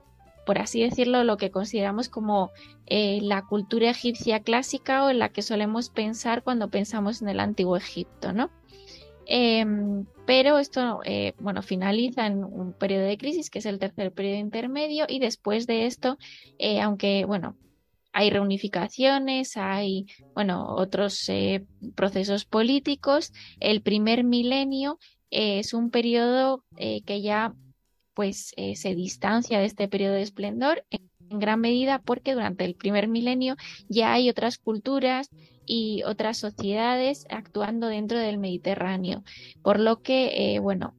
por 0.44 0.58
así 0.58 0.82
decirlo, 0.82 1.24
lo 1.24 1.36
que 1.36 1.50
consideramos 1.50 2.08
como 2.08 2.50
eh, 2.86 3.20
la 3.22 3.42
cultura 3.42 3.90
egipcia 3.90 4.40
clásica 4.40 5.04
o 5.04 5.10
en 5.10 5.18
la 5.18 5.30
que 5.30 5.42
solemos 5.42 5.90
pensar 5.90 6.42
cuando 6.42 6.70
pensamos 6.70 7.22
en 7.22 7.28
el 7.28 7.40
antiguo 7.40 7.76
Egipto, 7.76 8.32
¿no? 8.32 8.50
Em, 9.26 10.04
pero 10.26 10.58
esto, 10.58 11.00
eh, 11.04 11.34
bueno, 11.38 11.62
finaliza 11.62 12.26
en 12.26 12.42
un 12.44 12.72
periodo 12.72 13.04
de 13.04 13.18
crisis, 13.18 13.50
que 13.50 13.60
es 13.60 13.66
el 13.66 13.78
tercer 13.78 14.12
periodo 14.12 14.38
intermedio, 14.38 15.06
y 15.08 15.20
después 15.20 15.66
de 15.66 15.86
esto, 15.86 16.18
eh, 16.58 16.80
aunque, 16.80 17.24
bueno, 17.24 17.56
hay 18.12 18.30
reunificaciones, 18.30 19.56
hay, 19.56 20.06
bueno, 20.34 20.74
otros 20.74 21.30
procesos 21.94 22.44
políticos, 22.44 23.32
el 23.58 23.80
primer 23.80 24.22
milenio 24.22 24.98
es 25.30 25.72
un 25.72 25.90
periodo 25.90 26.62
que 26.76 27.22
ya 27.22 27.54
pues 28.14 28.52
eh, 28.56 28.76
se 28.76 28.94
distancia 28.94 29.58
de 29.58 29.66
este 29.66 29.88
periodo 29.88 30.14
de 30.14 30.22
esplendor 30.22 30.84
en, 30.90 31.10
gran 31.34 31.60
medida 31.60 31.98
porque 31.98 32.34
durante 32.34 32.66
el 32.66 32.74
primer 32.74 33.08
milenio 33.08 33.56
ya 33.88 34.12
hay 34.12 34.28
otras 34.28 34.58
culturas 34.58 35.30
y 35.64 36.02
otras 36.02 36.36
sociedades 36.36 37.24
actuando 37.30 37.86
dentro 37.86 38.18
del 38.18 38.36
Mediterráneo, 38.36 39.24
por 39.62 39.80
lo 39.80 40.02
que, 40.02 40.54
eh, 40.54 40.58
bueno, 40.58 40.94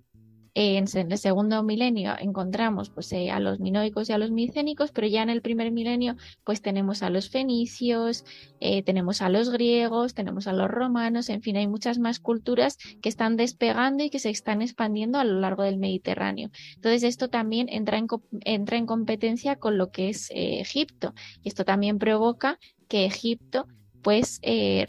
en 0.55 1.12
el 1.12 1.17
segundo 1.17 1.63
milenio 1.63 2.13
encontramos 2.19 2.91
pues, 2.91 3.12
eh, 3.12 3.31
a 3.31 3.39
los 3.39 3.60
minoicos 3.60 4.10
y 4.10 4.13
a 4.13 4.17
los 4.17 4.31
micénicos, 4.31 4.91
pero 4.91 5.07
ya 5.07 5.24
en 5.24 5.29
el 5.29 5.41
primer 5.41 5.72
milenio 5.72 6.15
pues 6.43 6.62
tenemos 6.62 7.01
a 7.01 7.10
los 7.10 7.29
fenicios, 7.29 8.24
eh, 8.60 8.83
tenemos 8.83 9.22
a 9.22 9.29
los 9.29 9.50
griegos, 9.50 10.13
tenemos 10.13 10.48
a 10.48 10.53
los 10.53 10.69
romanos, 10.69 11.29
en 11.29 11.41
fin, 11.41 11.57
hay 11.57 11.67
muchas 11.67 11.98
más 11.98 12.19
culturas 12.19 12.77
que 13.01 13.10
están 13.10 13.36
despegando 13.36 14.03
y 14.03 14.10
que 14.10 14.19
se 14.19 14.29
están 14.29 14.62
expandiendo 14.62 15.17
a 15.17 15.24
lo 15.24 15.39
largo 15.39 15.63
del 15.63 15.77
Mediterráneo. 15.77 16.51
Entonces 16.75 17.03
esto 17.03 17.29
también 17.29 17.67
entra 17.69 17.98
en, 17.98 18.07
entra 18.41 18.77
en 18.77 18.86
competencia 18.86 19.55
con 19.55 19.77
lo 19.77 19.89
que 19.89 20.10
es 20.10 20.29
eh, 20.31 20.60
Egipto 20.60 21.13
y 21.41 21.48
esto 21.48 21.65
también 21.65 21.98
provoca 21.98 22.60
que 22.88 23.05
Egipto 23.05 23.67
pues 24.03 24.41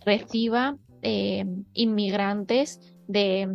reciba 0.04 0.76
inmigrantes 1.74 2.80
de 3.06 3.46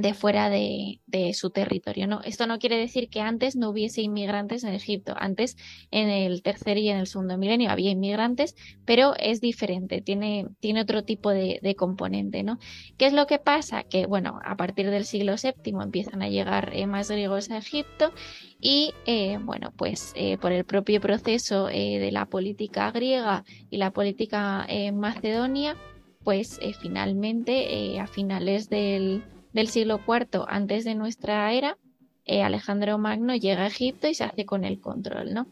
de 0.00 0.14
fuera 0.14 0.48
de, 0.48 1.00
su 1.34 1.50
territorio. 1.50 2.06
¿no? 2.06 2.20
Esto 2.22 2.46
no 2.46 2.58
quiere 2.58 2.76
decir 2.76 3.08
que 3.08 3.20
antes 3.20 3.56
no 3.56 3.70
hubiese 3.70 4.02
inmigrantes 4.02 4.64
en 4.64 4.74
Egipto. 4.74 5.14
Antes, 5.16 5.56
en 5.90 6.08
el 6.08 6.42
tercer 6.42 6.78
y 6.78 6.88
en 6.88 6.98
el 6.98 7.06
segundo 7.06 7.36
milenio, 7.38 7.70
había 7.70 7.90
inmigrantes, 7.90 8.54
pero 8.84 9.14
es 9.18 9.40
diferente, 9.40 10.00
tiene, 10.00 10.46
tiene 10.60 10.82
otro 10.82 11.04
tipo 11.04 11.30
de, 11.30 11.60
componente. 11.76 12.42
¿no? 12.42 12.58
¿Qué 12.96 13.06
es 13.06 13.12
lo 13.12 13.26
que 13.26 13.38
pasa? 13.38 13.84
Que, 13.84 14.06
bueno, 14.06 14.40
a 14.44 14.56
partir 14.56 14.90
del 14.90 15.04
siglo 15.04 15.34
VII 15.40 15.74
empiezan 15.82 16.22
a 16.22 16.28
llegar 16.28 16.72
más 16.86 17.10
griegos 17.10 17.50
a 17.50 17.58
Egipto 17.58 18.12
y, 18.60 18.92
eh, 19.06 19.38
bueno, 19.40 19.72
pues 19.76 20.12
eh, 20.16 20.36
por 20.36 20.52
el 20.52 20.64
propio 20.64 21.00
proceso 21.00 21.68
eh, 21.68 21.98
de 21.98 22.12
la 22.12 22.26
política 22.26 22.90
griega 22.90 23.44
y 23.70 23.78
la 23.78 23.92
política 23.92 24.66
macedonia, 24.92 25.76
pues 26.22 26.60
finalmente, 26.80 27.98
a 27.98 28.06
finales 28.06 28.68
del 28.68 29.22
del 29.52 29.68
siglo 29.68 30.00
IV 30.06 30.44
antes 30.48 30.84
de 30.84 30.94
nuestra 30.94 31.52
era, 31.52 31.76
eh, 32.24 32.42
Alejandro 32.42 32.98
Magno 32.98 33.34
llega 33.34 33.64
a 33.64 33.66
Egipto 33.66 34.08
y 34.08 34.14
se 34.14 34.24
hace 34.24 34.44
con 34.44 34.64
el 34.64 34.80
control, 34.80 35.34
¿no? 35.34 35.46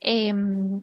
Em, 0.00 0.82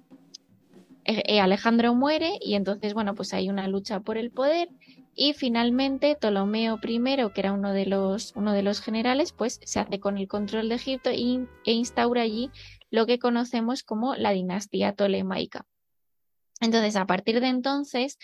eh, 1.06 1.24
eh, 1.26 1.40
Alejandro 1.40 1.94
muere 1.96 2.38
y 2.42 2.56
entonces, 2.56 2.94
bueno, 2.94 3.16
pues 3.16 3.34
hay 3.34 3.50
una 3.50 3.68
lucha 3.68 4.00
por 4.00 4.18
el 4.18 4.32
poder 4.32 4.70
y 5.16 5.34
finalmente 5.34 6.16
Ptolomeo 6.16 6.80
I, 6.84 7.00
que 7.34 7.42
era 7.42 7.54
uno 7.54 7.74
de 7.74 7.86
los, 7.86 8.34
uno 8.36 8.54
de 8.54 8.62
los 8.62 8.82
generales, 8.82 9.32
pues 9.32 9.60
se 9.64 9.80
hace 9.80 10.00
con 10.00 10.18
el 10.18 10.28
control 10.28 10.70
de 10.70 10.76
Egipto 10.76 11.10
e 11.10 11.72
instaura 11.72 12.22
allí 12.22 12.52
lo 12.92 13.06
que 13.06 13.20
conocemos 13.20 13.84
como 13.84 14.16
la 14.16 14.32
dinastía 14.32 14.94
tolemaica. 14.94 15.66
Entonces, 16.62 16.96
a 16.96 17.06
partir 17.06 17.40
de 17.42 17.48
entonces, 17.48 18.18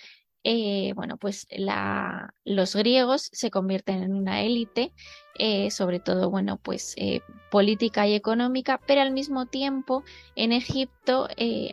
eh, 0.43 0.93
bueno, 0.95 1.17
pues 1.17 1.47
la, 1.51 2.33
los 2.43 2.75
griegos 2.75 3.29
se 3.31 3.50
convierten 3.50 4.03
en 4.03 4.13
una 4.13 4.41
élite, 4.41 4.93
eh, 5.35 5.71
sobre 5.71 6.00
todo, 6.00 6.29
bueno, 6.29 6.57
pues 6.57 6.93
eh, 6.97 7.21
política 7.50 8.07
y 8.07 8.13
económica, 8.13 8.79
pero 8.85 9.01
al 9.01 9.12
mismo 9.12 9.45
tiempo 9.45 10.03
en 10.35 10.51
Egipto 10.51 11.27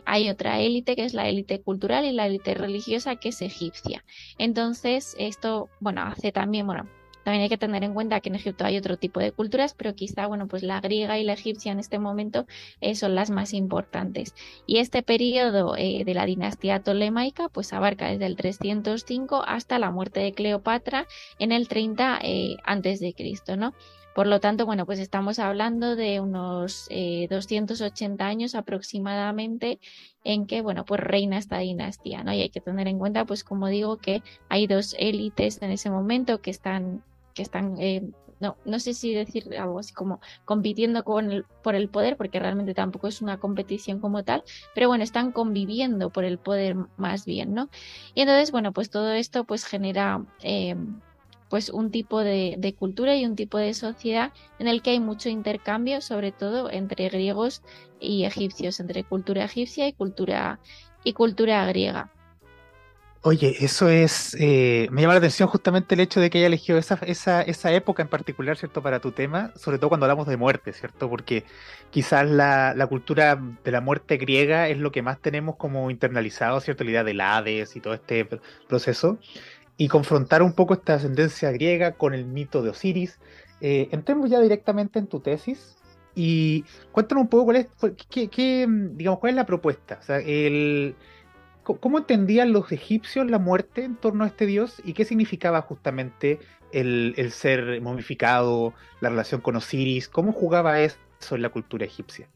hay 0.05 0.29
otra 0.29 0.59
élite 0.59 0.95
que 0.95 1.05
es 1.05 1.13
la 1.13 1.27
élite 1.27 1.61
cultural 1.61 2.05
y 2.05 2.11
la 2.11 2.27
élite 2.27 2.53
religiosa 2.53 3.17
que 3.17 3.29
es 3.29 3.41
egipcia. 3.41 4.05
Entonces, 4.37 5.15
esto, 5.19 5.69
bueno, 5.79 6.03
hace 6.03 6.31
también, 6.31 6.65
bueno, 6.65 6.87
también 7.23 7.43
hay 7.43 7.49
que 7.49 7.57
tener 7.57 7.83
en 7.83 7.93
cuenta 7.93 8.19
que 8.19 8.29
en 8.29 8.35
Egipto 8.35 8.65
hay 8.65 8.77
otro 8.77 8.97
tipo 8.97 9.19
de 9.19 9.31
culturas, 9.31 9.73
pero 9.75 9.93
quizá, 9.95 10.27
bueno, 10.27 10.47
pues 10.47 10.63
la 10.63 10.81
griega 10.81 11.19
y 11.19 11.23
la 11.23 11.33
egipcia 11.33 11.71
en 11.71 11.79
este 11.79 11.99
momento 11.99 12.45
eh, 12.79 12.95
son 12.95 13.15
las 13.15 13.29
más 13.29 13.53
importantes. 13.53 14.33
Y 14.65 14.77
este 14.77 15.03
periodo 15.03 15.75
eh, 15.77 16.03
de 16.03 16.13
la 16.13 16.25
dinastía 16.25 16.81
tolemaica, 16.81 17.49
pues 17.49 17.73
abarca 17.73 18.07
desde 18.09 18.25
el 18.25 18.35
305 18.35 19.43
hasta 19.45 19.79
la 19.79 19.91
muerte 19.91 20.19
de 20.19 20.33
Cleopatra 20.33 21.07
en 21.37 21.51
el 21.51 21.67
30 21.67 22.19
eh, 22.23 22.57
antes 22.63 22.99
de 22.99 23.13
Cristo, 23.13 23.55
¿no? 23.55 23.73
Por 24.13 24.27
lo 24.27 24.41
tanto, 24.41 24.65
bueno, 24.65 24.85
pues 24.85 24.99
estamos 24.99 25.39
hablando 25.39 25.95
de 25.95 26.19
unos 26.19 26.89
280 26.89 28.25
años 28.27 28.55
aproximadamente 28.55 29.79
en 30.25 30.47
que, 30.47 30.61
bueno, 30.61 30.83
pues 30.83 30.99
reina 30.99 31.37
esta 31.37 31.59
dinastía, 31.59 32.21
¿no? 32.21 32.33
Y 32.33 32.41
hay 32.41 32.49
que 32.49 32.59
tener 32.59 32.89
en 32.89 32.99
cuenta, 32.99 33.23
pues 33.23 33.45
como 33.45 33.67
digo, 33.67 33.99
que 33.99 34.21
hay 34.49 34.67
dos 34.67 34.97
élites 34.99 35.61
en 35.61 35.71
ese 35.71 35.89
momento 35.89 36.41
que 36.41 36.51
están 36.51 37.05
que 37.33 37.41
están, 37.41 37.75
eh, 37.79 38.03
no, 38.39 38.57
no 38.65 38.79
sé 38.79 38.93
si 38.93 39.13
decir 39.13 39.55
algo 39.57 39.79
así 39.79 39.93
como 39.93 40.19
compitiendo 40.45 41.03
con 41.03 41.31
el, 41.31 41.45
por 41.63 41.75
el 41.75 41.89
poder, 41.89 42.17
porque 42.17 42.39
realmente 42.39 42.73
tampoco 42.73 43.07
es 43.07 43.21
una 43.21 43.39
competición 43.39 43.99
como 43.99 44.23
tal, 44.23 44.43
pero 44.73 44.87
bueno, 44.87 45.03
están 45.03 45.31
conviviendo 45.31 46.09
por 46.09 46.23
el 46.25 46.37
poder 46.37 46.75
más 46.97 47.25
bien, 47.25 47.53
¿no? 47.53 47.69
Y 48.15 48.21
entonces, 48.21 48.51
bueno, 48.51 48.71
pues 48.73 48.89
todo 48.89 49.11
esto 49.11 49.43
pues 49.43 49.65
genera... 49.65 50.25
Eh, 50.41 50.75
pues 51.49 51.69
un 51.69 51.91
tipo 51.91 52.21
de, 52.21 52.55
de, 52.57 52.73
cultura 52.73 53.13
y 53.17 53.25
un 53.25 53.35
tipo 53.35 53.57
de 53.57 53.73
sociedad 53.73 54.31
en 54.57 54.69
el 54.69 54.81
que 54.81 54.91
hay 54.91 55.01
mucho 55.01 55.27
intercambio, 55.27 55.99
sobre 55.99 56.31
todo 56.31 56.71
entre 56.71 57.09
griegos 57.09 57.61
y 57.99 58.23
egipcios, 58.23 58.79
entre 58.79 59.03
cultura 59.03 59.43
egipcia 59.43 59.85
y 59.85 59.91
cultura, 59.91 60.61
y 61.03 61.11
cultura 61.11 61.65
griega. 61.65 62.09
Oye, 63.23 63.55
eso 63.63 63.87
es, 63.87 64.35
eh, 64.39 64.87
me 64.89 65.01
llama 65.01 65.13
la 65.13 65.19
atención 65.19 65.47
justamente 65.47 65.93
el 65.93 66.01
hecho 66.01 66.19
de 66.19 66.31
que 66.31 66.39
haya 66.39 66.47
elegido 66.47 66.79
esa, 66.79 66.95
esa, 67.05 67.43
esa, 67.43 67.71
época 67.71 68.01
en 68.01 68.09
particular, 68.09 68.57
¿cierto? 68.57 68.81
Para 68.81 68.99
tu 68.99 69.11
tema, 69.11 69.51
sobre 69.55 69.77
todo 69.77 69.89
cuando 69.89 70.07
hablamos 70.07 70.25
de 70.25 70.37
muerte, 70.37 70.73
¿cierto? 70.73 71.07
Porque 71.07 71.43
quizás 71.91 72.27
la, 72.27 72.73
la 72.73 72.87
cultura 72.87 73.39
de 73.63 73.71
la 73.71 73.79
muerte 73.79 74.17
griega 74.17 74.69
es 74.69 74.79
lo 74.79 74.91
que 74.91 75.03
más 75.03 75.21
tenemos 75.21 75.55
como 75.57 75.91
internalizado, 75.91 76.59
¿cierto? 76.61 76.83
La 76.83 76.89
idea 76.89 77.03
del 77.03 77.21
Hades 77.21 77.75
y 77.75 77.79
todo 77.79 77.93
este 77.93 78.27
proceso. 78.67 79.19
Y 79.77 79.87
confrontar 79.87 80.41
un 80.41 80.53
poco 80.53 80.73
esta 80.73 80.95
ascendencia 80.95 81.51
griega 81.51 81.91
con 81.91 82.15
el 82.15 82.25
mito 82.25 82.63
de 82.63 82.71
Osiris. 82.71 83.19
Eh, 83.61 83.87
entremos 83.91 84.31
ya 84.31 84.39
directamente 84.39 84.97
en 84.97 85.05
tu 85.05 85.19
tesis 85.19 85.77
y 86.15 86.65
cuéntanos 86.91 87.23
un 87.23 87.29
poco 87.29 87.45
cuál 87.45 87.57
es, 87.57 87.67
qué, 88.09 88.67
digamos, 88.93 89.19
cuál 89.19 89.29
es 89.29 89.35
la 89.35 89.45
propuesta. 89.45 89.99
O 90.01 90.03
sea, 90.03 90.17
el 90.17 90.95
¿Cómo 91.79 91.99
entendían 91.99 92.53
los 92.53 92.71
egipcios 92.71 93.29
la 93.29 93.39
muerte 93.39 93.83
en 93.83 93.95
torno 93.95 94.23
a 94.23 94.27
este 94.27 94.45
dios 94.45 94.81
y 94.83 94.93
qué 94.93 95.05
significaba 95.05 95.61
justamente 95.61 96.39
el, 96.71 97.15
ser 97.31 97.81
momificado, 97.81 98.73
la 98.99 99.09
relación 99.09 99.41
con 99.41 99.55
Osiris? 99.55 100.07
¿Cómo 100.07 100.31
jugaba 100.31 100.79
eso 100.81 100.97
en 101.31 101.41
la 101.41 101.49
cultura 101.49 101.85
egipcia? 101.85 102.27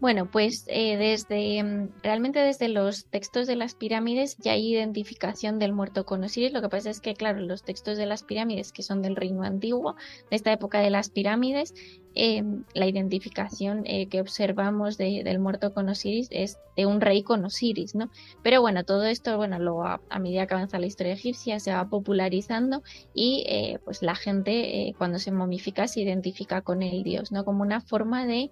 Bueno, 0.00 0.30
pues 0.30 0.66
eh, 0.68 0.98
desde 0.98 1.62
mm, 1.62 1.88
realmente 2.02 2.38
desde 2.40 2.68
los 2.68 3.06
textos 3.06 3.46
de 3.46 3.56
las 3.56 3.74
pirámides 3.74 4.36
ya 4.36 4.52
hay 4.52 4.74
identificación 4.74 5.58
del 5.58 5.72
muerto 5.72 6.04
con 6.04 6.22
Osiris. 6.22 6.52
Lo 6.52 6.60
que 6.60 6.68
pasa 6.68 6.90
es 6.90 7.00
que, 7.00 7.14
claro, 7.14 7.40
los 7.40 7.62
textos 7.62 7.96
de 7.96 8.04
las 8.04 8.22
pirámides, 8.22 8.70
que 8.70 8.82
son 8.82 9.00
del 9.00 9.16
reino 9.16 9.44
antiguo, 9.44 9.96
de 10.30 10.36
esta 10.36 10.52
época 10.52 10.80
de 10.80 10.90
las 10.90 11.08
pirámides, 11.08 11.72
Em, 12.16 12.62
la 12.74 12.86
identificación 12.86 13.82
eh, 13.86 14.06
que 14.06 14.20
observamos 14.20 14.96
del 14.96 15.38
muerto 15.40 15.74
con 15.74 15.88
Osiris 15.88 16.28
es 16.30 16.58
de 16.76 16.86
un 16.86 17.00
rey 17.00 17.24
con 17.24 17.44
Osiris, 17.44 17.96
¿no? 17.96 18.08
Pero 18.40 18.60
bueno, 18.60 18.84
todo 18.84 19.04
esto, 19.04 19.36
bueno, 19.36 19.58
luego 19.58 19.84
a, 19.84 20.00
medida 20.20 20.46
que 20.46 20.54
avanza 20.54 20.78
la 20.78 20.86
historia 20.86 21.14
egipcia 21.14 21.58
se 21.58 21.72
va 21.72 21.88
popularizando 21.88 22.84
y 23.14 23.44
eh, 23.48 23.80
pues 23.84 24.02
la 24.02 24.14
gente 24.14 24.88
eh, 24.88 24.94
cuando 24.96 25.18
se 25.18 25.32
momifica 25.32 25.88
se 25.88 26.02
identifica 26.02 26.62
con 26.62 26.82
el 26.82 27.02
dios, 27.02 27.32
¿no? 27.32 27.44
Como 27.44 27.62
una 27.62 27.80
forma 27.80 28.26
de 28.26 28.50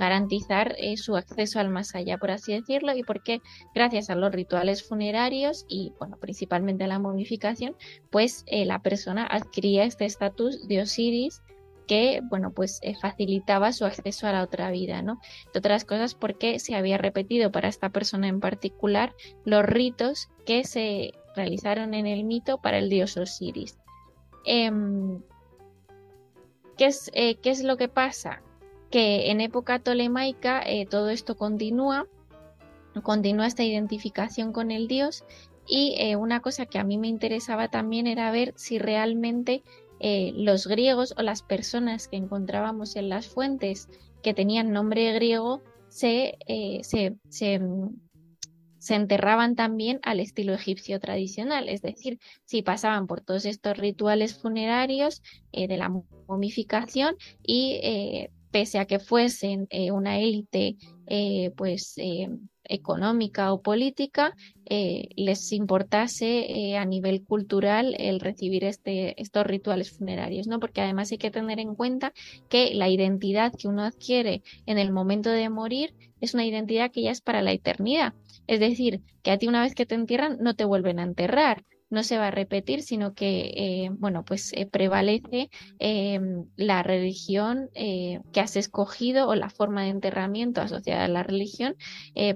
garantizar 0.00 0.74
su 0.96 1.16
acceso 1.16 1.60
al 1.60 1.68
más 1.68 1.94
allá, 1.94 2.16
por 2.16 2.30
así 2.30 2.54
decirlo, 2.54 2.96
y 2.96 3.02
porque 3.02 3.42
gracias 3.74 4.08
a 4.08 4.14
los 4.14 4.32
rituales 4.32 4.82
funerarios 4.82 5.66
y, 5.68 5.92
bueno, 5.98 6.16
principalmente 6.18 6.84
a 6.84 6.86
la 6.86 6.98
momificación, 6.98 7.76
pues 8.10 8.46
la 8.50 8.80
persona 8.80 9.26
adquiría 9.26 9.84
este 9.84 10.06
estatus 10.06 10.66
de 10.66 10.80
Osiris 10.80 11.42
que, 11.86 12.20
bueno, 12.24 12.50
pues 12.50 12.80
eh, 12.82 12.94
facilitaba 13.00 13.72
su 13.72 13.84
acceso 13.84 14.26
a 14.26 14.32
la 14.32 14.42
otra 14.42 14.70
vida, 14.70 15.02
¿no? 15.02 15.20
Otras 15.54 15.84
cosas 15.84 16.14
porque 16.14 16.58
se 16.58 16.74
había 16.74 16.98
repetido 16.98 17.52
para 17.52 17.68
esta 17.68 17.90
persona 17.90 18.28
en 18.28 18.40
particular 18.40 19.14
los 19.44 19.64
ritos 19.64 20.28
que 20.44 20.64
se 20.64 21.12
realizaron 21.34 21.94
en 21.94 22.06
el 22.06 22.24
mito 22.24 22.58
para 22.58 22.78
el 22.78 22.88
dios 22.88 23.16
Osiris. 23.16 23.78
Em, 24.44 25.22
¿qué, 26.76 26.86
es, 26.86 27.10
eh, 27.14 27.36
¿Qué 27.36 27.50
es 27.50 27.62
lo 27.62 27.76
que 27.76 27.88
pasa? 27.88 28.42
Que 28.90 29.30
en 29.30 29.40
época 29.40 29.78
tolemaica 29.78 30.62
eh, 30.64 30.86
todo 30.86 31.10
esto 31.10 31.36
continúa, 31.36 32.06
continúa 33.02 33.46
esta 33.46 33.64
identificación 33.64 34.52
con 34.52 34.70
el 34.70 34.88
dios 34.88 35.24
y 35.68 36.14
una 36.14 36.40
cosa 36.40 36.64
que 36.64 36.78
a 36.78 36.84
mí 36.84 36.96
me 36.96 37.08
interesaba 37.08 37.66
también 37.68 38.06
era 38.06 38.30
ver 38.30 38.54
si 38.56 38.78
realmente 38.78 39.64
eh, 40.08 40.32
los 40.36 40.68
griegos 40.68 41.14
o 41.18 41.22
las 41.22 41.42
personas 41.42 42.06
que 42.06 42.14
encontrábamos 42.14 42.94
en 42.94 43.08
las 43.08 43.26
fuentes 43.26 43.88
que 44.22 44.34
tenían 44.34 44.70
nombre 44.70 45.12
griego 45.12 45.64
se, 45.88 46.38
eh, 46.46 46.78
se, 46.84 47.16
se, 47.28 47.60
enterraban 48.94 49.56
también 49.56 49.98
al 50.04 50.20
estilo 50.20 50.54
egipcio 50.54 51.00
tradicional, 51.00 51.68
es 51.68 51.82
decir, 51.82 52.20
si 52.44 52.62
pasaban 52.62 53.08
por 53.08 53.20
todos 53.20 53.46
estos 53.46 53.76
rituales 53.76 54.40
funerarios 54.40 55.24
eh, 55.50 55.66
de 55.66 55.76
la 55.76 55.92
momificación 56.28 57.16
y 57.42 58.28
pese 58.52 58.78
a 58.78 58.84
que 58.84 59.00
fuesen 59.00 59.66
una 59.92 60.20
élite 60.20 60.76
pues 61.56 61.96
económica 62.68 63.52
o 63.52 63.60
política 63.60 64.34
eh, 64.64 65.08
les 65.16 65.52
importase 65.52 66.46
eh, 66.48 66.76
a 66.76 66.84
nivel 66.84 67.22
cultural 67.24 67.94
el 67.98 68.20
recibir 68.20 68.64
este, 68.64 69.20
estos 69.20 69.46
rituales 69.46 69.90
funerarios, 69.90 70.46
¿no? 70.46 70.58
Porque 70.58 70.80
además 70.80 71.12
hay 71.12 71.18
que 71.18 71.30
tener 71.30 71.58
en 71.60 71.74
cuenta 71.74 72.12
que 72.48 72.74
la 72.74 72.88
identidad 72.88 73.52
que 73.56 73.68
uno 73.68 73.82
adquiere 73.82 74.42
en 74.66 74.78
el 74.78 74.92
momento 74.92 75.30
de 75.30 75.48
morir 75.48 75.94
es 76.20 76.34
una 76.34 76.44
identidad 76.44 76.90
que 76.90 77.02
ya 77.02 77.10
es 77.10 77.20
para 77.20 77.42
la 77.42 77.52
eternidad. 77.52 78.14
Es 78.46 78.60
decir, 78.60 79.02
que 79.22 79.30
a 79.30 79.38
ti 79.38 79.48
una 79.48 79.62
vez 79.62 79.74
que 79.74 79.86
te 79.86 79.94
entierran 79.94 80.38
no 80.40 80.54
te 80.54 80.64
vuelven 80.64 80.98
a 80.98 81.04
enterrar, 81.04 81.64
no 81.88 82.02
se 82.02 82.18
va 82.18 82.28
a 82.28 82.30
repetir, 82.30 82.82
sino 82.82 83.14
que, 83.14 83.52
eh, 83.56 83.90
bueno, 83.92 84.24
pues 84.24 84.52
eh, 84.54 84.66
prevalece 84.66 85.50
em, 85.78 86.46
la 86.56 86.82
religión 86.82 87.70
eh, 87.74 88.20
que 88.32 88.40
has 88.40 88.56
escogido 88.56 89.28
o 89.28 89.34
la 89.34 89.50
forma 89.50 89.82
de 89.82 89.90
enterramiento 89.90 90.60
asociada 90.60 91.04
a 91.04 91.08
la 91.08 91.22
religión 91.22 91.76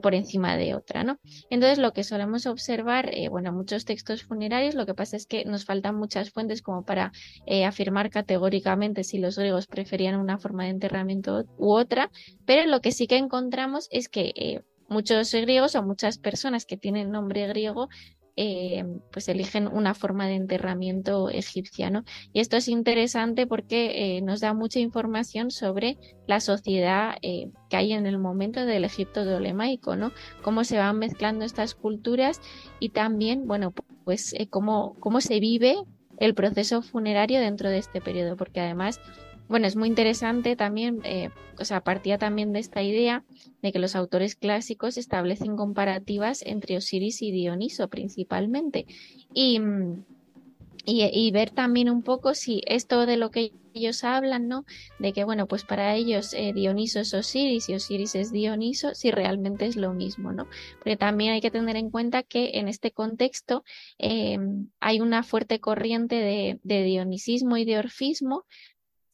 por 0.02 0.14
encima 0.14 0.56
de 0.56 0.74
otra, 0.74 1.04
¿no? 1.04 1.18
Entonces, 1.48 1.78
lo 1.78 1.92
que 1.92 2.04
solemos 2.04 2.46
observar, 2.46 3.10
bueno, 3.30 3.52
muchos 3.52 3.84
textos 3.84 4.22
funerarios, 4.22 4.74
lo 4.74 4.86
que 4.86 4.94
pasa 4.94 5.16
es 5.16 5.26
que 5.26 5.44
nos 5.44 5.64
faltan 5.64 5.96
muchas 5.96 6.30
fuentes 6.30 6.62
como 6.62 6.84
para 6.84 7.12
afirmar 7.66 8.10
categóricamente 8.10 9.04
si 9.04 9.18
los 9.18 9.38
griegos 9.38 9.66
preferían 9.66 10.16
una 10.16 10.38
forma 10.38 10.64
de 10.64 10.70
enterramiento 10.70 11.44
u 11.56 11.72
otra, 11.72 12.10
pero 12.44 12.68
lo 12.68 12.80
que 12.80 12.92
sí 12.92 13.06
que 13.06 13.16
encontramos 13.16 13.88
es 13.90 14.08
que 14.08 14.62
muchos 14.88 15.32
griegos 15.32 15.74
o 15.76 15.82
muchas 15.82 16.18
personas 16.18 16.66
que 16.66 16.76
tienen 16.76 17.10
nombre 17.10 17.46
griego 17.46 17.88
eh, 18.36 18.84
pues 19.12 19.28
eligen 19.28 19.66
una 19.68 19.94
forma 19.94 20.26
de 20.26 20.34
enterramiento 20.34 21.28
egipciano. 21.28 22.04
Y 22.32 22.40
esto 22.40 22.56
es 22.56 22.68
interesante 22.68 23.46
porque 23.46 24.16
eh, 24.16 24.22
nos 24.22 24.40
da 24.40 24.54
mucha 24.54 24.78
información 24.80 25.50
sobre 25.50 25.98
la 26.26 26.40
sociedad 26.40 27.16
eh, 27.22 27.50
que 27.68 27.76
hay 27.76 27.92
en 27.92 28.06
el 28.06 28.18
momento 28.18 28.64
del 28.64 28.84
Egipto 28.84 29.24
tolemaico, 29.24 29.96
¿no? 29.96 30.12
Cómo 30.42 30.64
se 30.64 30.78
van 30.78 30.98
mezclando 30.98 31.44
estas 31.44 31.74
culturas 31.74 32.40
y 32.78 32.90
también, 32.90 33.46
bueno, 33.46 33.72
pues 34.04 34.34
cómo, 34.50 34.96
cómo 35.00 35.20
se 35.20 35.40
vive 35.40 35.76
el 36.18 36.34
proceso 36.34 36.82
funerario 36.82 37.40
dentro 37.40 37.70
de 37.70 37.78
este 37.78 38.00
periodo, 38.00 38.36
porque 38.36 38.60
además 38.60 39.00
bueno, 39.50 39.66
es 39.66 39.74
muy 39.74 39.88
interesante 39.88 40.54
también, 40.54 41.00
eh, 41.02 41.30
o 41.58 41.64
sea, 41.64 41.82
partía 41.82 42.18
también 42.18 42.52
de 42.52 42.60
esta 42.60 42.84
idea 42.84 43.24
de 43.62 43.72
que 43.72 43.80
los 43.80 43.96
autores 43.96 44.36
clásicos 44.36 44.96
establecen 44.96 45.56
comparativas 45.56 46.42
entre 46.46 46.76
Osiris 46.76 47.20
y 47.20 47.32
Dioniso 47.32 47.88
principalmente. 47.88 48.86
Y, 49.34 49.60
y, 50.86 51.30
ver 51.32 51.50
también 51.50 51.90
un 51.90 52.02
poco 52.02 52.34
si 52.34 52.62
esto 52.66 53.06
de 53.06 53.16
lo 53.16 53.32
que 53.32 53.52
ellos 53.74 54.04
hablan, 54.04 54.46
¿no? 54.46 54.64
De 55.00 55.12
que, 55.12 55.24
bueno, 55.24 55.48
pues 55.48 55.64
para 55.64 55.96
ellos 55.96 56.32
eh, 56.32 56.52
Dioniso 56.54 57.00
es 57.00 57.12
Osiris 57.12 57.68
y 57.68 57.74
Osiris 57.74 58.14
es 58.14 58.30
Dioniso, 58.30 58.94
si 58.94 59.10
realmente 59.10 59.66
es 59.66 59.74
lo 59.74 59.92
mismo, 59.92 60.32
¿no? 60.32 60.46
Porque 60.78 60.96
también 60.96 61.32
hay 61.32 61.40
que 61.40 61.50
tener 61.50 61.74
en 61.74 61.90
cuenta 61.90 62.22
que 62.22 62.52
en 62.54 62.68
este 62.68 62.92
contexto 62.92 63.64
eh, 63.98 64.38
hay 64.78 65.00
una 65.00 65.24
fuerte 65.24 65.58
corriente 65.58 66.14
de, 66.14 66.60
de 66.62 66.84
dionisismo 66.84 67.56
y 67.56 67.64
de 67.64 67.78
orfismo, 67.78 68.44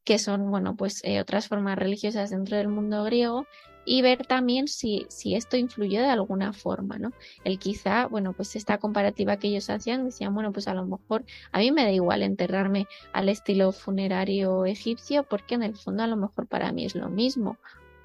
que 0.06 0.18
son, 0.18 0.50
bueno, 0.50 0.76
pues 0.76 1.02
eh, 1.04 1.20
otras 1.20 1.48
formas 1.48 1.76
religiosas 1.76 2.30
dentro 2.30 2.56
del 2.56 2.68
mundo 2.68 3.04
griego, 3.04 3.46
y 3.84 4.02
ver 4.02 4.26
también 4.26 4.68
si, 4.68 5.06
si 5.08 5.34
esto 5.34 5.56
influyó 5.56 6.00
de 6.00 6.08
alguna 6.08 6.52
forma, 6.52 6.98
¿no? 6.98 7.12
El 7.44 7.58
quizá, 7.58 8.06
bueno, 8.06 8.32
pues 8.32 8.56
esta 8.56 8.78
comparativa 8.78 9.36
que 9.36 9.48
ellos 9.48 9.68
hacían, 9.68 10.04
decían, 10.04 10.34
bueno, 10.34 10.52
pues 10.52 10.68
a 10.68 10.74
lo 10.74 10.84
mejor 10.86 11.24
a 11.52 11.58
mí 11.58 11.70
me 11.70 11.84
da 11.84 11.92
igual 11.92 12.22
enterrarme 12.22 12.88
al 13.12 13.28
estilo 13.28 13.72
funerario 13.72 14.64
egipcio, 14.64 15.24
porque 15.24 15.54
en 15.54 15.62
el 15.62 15.76
fondo 15.76 16.02
a 16.02 16.08
lo 16.08 16.16
mejor 16.16 16.46
para 16.46 16.72
mí 16.72 16.84
es 16.84 16.94
lo 16.94 17.08
mismo, 17.08 17.58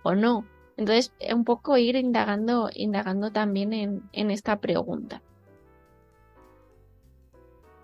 o 0.04 0.14
no. 0.14 0.46
Entonces, 0.78 1.14
un 1.34 1.46
poco 1.46 1.78
ir 1.78 1.96
indagando, 1.96 2.70
indagando 2.74 3.32
también 3.32 3.74
en, 3.74 4.04
en 4.14 4.32
esta 4.32 4.60
pregunta. 4.60 5.22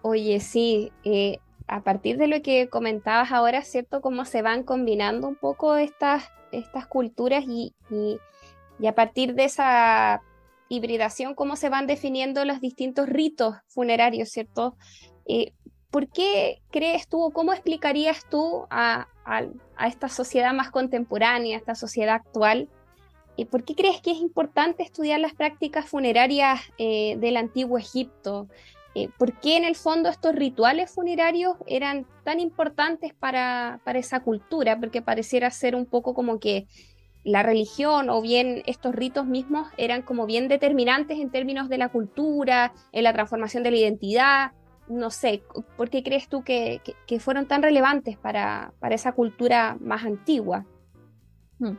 Oye, 0.03 0.39
sí, 0.39 0.91
eh, 1.03 1.39
a 1.67 1.81
partir 1.83 2.17
de 2.17 2.27
lo 2.27 2.41
que 2.41 2.69
comentabas 2.69 3.31
ahora, 3.31 3.61
¿cierto? 3.61 4.01
Cómo 4.01 4.25
se 4.25 4.41
van 4.41 4.63
combinando 4.63 5.27
un 5.27 5.35
poco 5.35 5.75
estas, 5.75 6.29
estas 6.51 6.87
culturas 6.87 7.43
y, 7.45 7.73
a 8.85 8.91
partir 8.93 9.35
de 9.35 9.45
esa 9.45 10.21
hibridación, 10.69 11.35
cómo 11.35 11.55
se 11.55 11.69
van 11.69 11.87
definiendo 11.87 12.45
los 12.45 12.61
distintos 12.61 13.07
ritos 13.09 13.55
funerarios, 13.67 14.29
¿cierto? 14.29 14.77
Eh, 15.25 15.53
¿Por 15.91 16.07
qué 16.09 16.61
crees 16.71 17.07
tú 17.07 17.21
o 17.21 17.31
cómo 17.31 17.53
explicarías 17.53 18.25
tú 18.29 18.65
a, 18.69 19.07
esta 19.85 20.07
sociedad 20.07 20.53
más 20.53 20.71
contemporánea, 20.71 21.57
a 21.57 21.59
esta 21.59 21.75
sociedad 21.75 22.15
actual, 22.15 22.69
y 23.35 23.45
¿por 23.45 23.63
qué 23.63 23.75
crees 23.75 24.01
que 24.01 24.11
es 24.11 24.17
importante 24.17 24.83
estudiar 24.83 25.19
las 25.19 25.33
prácticas 25.33 25.85
funerarias 25.85 26.61
eh, 26.77 27.17
del 27.19 27.37
antiguo 27.37 27.77
Egipto? 27.77 28.47
Eh, 28.97 29.11
¿por 29.15 29.39
qué 29.39 29.57
en 29.57 29.63
el 29.63 29.75
fondo 29.75 30.09
estos 30.09 30.33
rituales 30.33 30.89
funerarios 30.89 31.55
eran 31.67 32.07
tan 32.23 32.39
importantes 32.39 33.13
para, 33.13 33.79
esa 33.93 34.21
cultura? 34.21 34.79
Porque 34.79 35.03
pareciera 35.03 35.51
ser 35.51 35.75
un 35.75 35.85
poco 35.85 36.15
como 36.15 36.39
que 36.39 36.65
la 37.23 37.43
religión 37.43 38.09
o 38.09 38.19
bien 38.23 38.63
estos 38.65 38.95
ritos 38.95 39.27
mismos 39.27 39.67
eran 39.77 40.01
como 40.01 40.25
bien 40.25 40.47
determinantes 40.47 41.19
en 41.19 41.29
términos 41.29 41.69
de 41.69 41.77
la 41.77 41.89
cultura, 41.89 42.73
en 42.91 43.03
la 43.03 43.13
transformación 43.13 43.61
de 43.61 43.69
la 43.69 43.77
identidad. 43.77 44.51
No 44.87 45.11
sé, 45.11 45.43
¿por 45.75 45.91
qué 45.91 46.01
crees 46.01 46.27
tú 46.27 46.43
que, 46.43 46.81
fueron 47.19 47.47
tan 47.47 47.61
relevantes 47.61 48.17
para, 48.17 48.73
esa 48.89 49.11
cultura 49.11 49.77
más 49.79 50.05
antigua? 50.05 50.65
Hmm. 51.59 51.75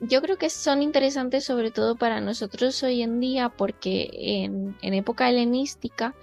Yo 0.00 0.22
creo 0.22 0.38
que 0.38 0.48
son 0.48 0.80
interesantes 0.80 1.44
sobre 1.44 1.70
todo 1.70 1.96
para 1.96 2.22
nosotros 2.22 2.82
hoy 2.82 3.02
en 3.02 3.20
día 3.20 3.50
porque 3.50 4.08
en 4.12 4.94
época 4.94 5.28
helenística 5.28 6.14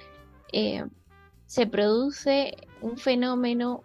eh, 0.54 0.86
se 1.46 1.68
produce 1.68 2.56
un 2.82 2.98
fenómeno 2.98 3.84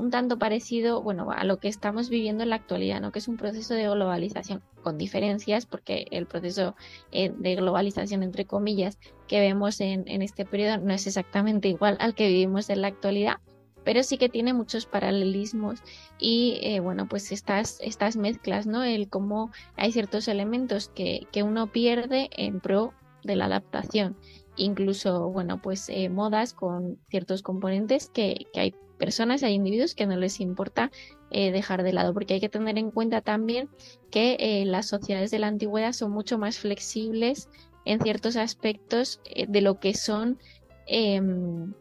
un 0.00 0.10
tanto 0.10 0.38
parecido, 0.38 1.02
bueno, 1.02 1.30
a 1.30 1.44
lo 1.44 1.58
que 1.58 1.68
estamos 1.68 2.08
viviendo 2.08 2.42
en 2.42 2.50
la 2.50 2.56
actualidad, 2.56 3.00
¿no? 3.00 3.12
Que 3.12 3.18
es 3.18 3.28
un 3.28 3.36
proceso 3.36 3.74
de 3.74 3.88
globalización 3.88 4.62
con 4.82 4.96
diferencias, 4.96 5.66
porque 5.66 6.06
el 6.10 6.26
proceso 6.26 6.74
eh, 7.12 7.30
de 7.36 7.54
globalización, 7.54 8.22
entre 8.22 8.46
comillas, 8.46 8.98
que 9.28 9.40
vemos 9.40 9.80
en, 9.80 10.04
este 10.22 10.44
periodo 10.46 10.78
no 10.78 10.94
es 10.94 11.06
exactamente 11.06 11.68
igual 11.68 11.98
al 12.00 12.14
que 12.14 12.28
vivimos 12.28 12.70
en 12.70 12.80
la 12.80 12.88
actualidad, 12.88 13.36
pero 13.84 14.02
sí 14.02 14.16
que 14.16 14.28
tiene 14.28 14.54
muchos 14.54 14.86
paralelismos 14.86 15.80
y, 16.18 16.58
eh, 16.62 16.80
bueno, 16.80 17.06
pues 17.06 17.30
estas, 17.30 17.78
estas 17.80 18.16
mezclas, 18.16 18.66
¿no? 18.66 18.82
El 18.82 19.08
cómo 19.08 19.50
hay 19.76 19.92
ciertos 19.92 20.28
elementos 20.28 20.88
que, 20.88 21.26
que 21.30 21.42
uno 21.42 21.66
pierde 21.66 22.30
en 22.36 22.60
pro 22.60 22.94
de 23.22 23.36
la 23.36 23.46
adaptación 23.46 24.16
incluso, 24.60 25.30
bueno, 25.30 25.60
pues 25.60 25.88
eh, 25.88 26.08
modas 26.08 26.52
con 26.52 26.98
ciertos 27.08 27.42
componentes 27.42 28.10
que, 28.10 28.46
hay 28.54 28.74
personas, 28.98 29.42
hay 29.42 29.54
individuos 29.54 29.94
que 29.94 30.06
no 30.06 30.16
les 30.16 30.40
importa 30.40 30.90
eh, 31.30 31.50
dejar 31.50 31.82
de 31.82 31.92
lado, 31.92 32.12
porque 32.12 32.34
hay 32.34 32.40
que 32.40 32.50
tener 32.50 32.76
en 32.76 32.90
cuenta 32.90 33.22
también 33.22 33.70
que 34.10 34.36
eh, 34.38 34.64
las 34.66 34.86
sociedades 34.86 35.30
de 35.30 35.38
la 35.38 35.46
antigüedad 35.46 35.92
son 35.92 36.12
mucho 36.12 36.38
más 36.38 36.58
flexibles 36.58 37.48
en 37.86 38.00
ciertos 38.00 38.36
aspectos 38.36 39.20
de 39.48 39.60
lo 39.62 39.80
que 39.80 39.94
son 39.94 40.38
em, 40.86 41.72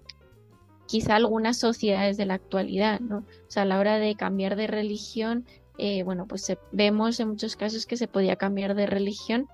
quizá 0.87 1.17
algunas 1.17 1.57
sociedades 1.57 2.15
de 2.15 2.25
la 2.25 2.35
actualidad, 2.35 3.01
¿no? 3.01 3.17
O 3.17 3.51
sea, 3.51 3.63
a 3.63 3.65
la 3.65 3.79
hora 3.79 3.97
de 3.97 4.15
cambiar 4.15 4.55
de 4.55 4.67
religión, 4.67 5.45
bueno, 6.05 6.25
pues 6.25 6.57
vemos 6.71 7.19
en 7.19 7.29
muchos 7.29 7.55
casos 7.57 7.85
que 7.85 7.97
se 7.97 8.07
podía 8.07 8.37
cambiar 8.37 8.75
de 8.75 8.85
religión 8.85 9.47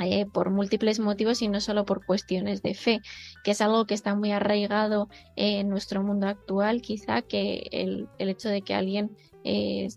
eh, 0.00 0.24
por 0.24 0.50
múltiples 0.50 0.98
motivos 0.98 1.42
y 1.42 1.48
no 1.48 1.60
solo 1.60 1.84
por 1.84 2.06
cuestiones 2.06 2.62
de 2.62 2.74
fe, 2.74 3.00
que 3.44 3.50
es 3.50 3.60
algo 3.60 3.86
que 3.86 3.94
está 3.94 4.14
muy 4.14 4.32
arraigado 4.32 5.08
en 5.36 5.68
nuestro 5.68 6.02
mundo 6.02 6.26
actual, 6.26 6.80
quizá 6.80 7.20
que 7.22 7.68
el, 7.70 8.08
hecho 8.18 8.48
de 8.48 8.62
que 8.62 8.74
alguien 8.74 9.10
eh, 9.44 9.88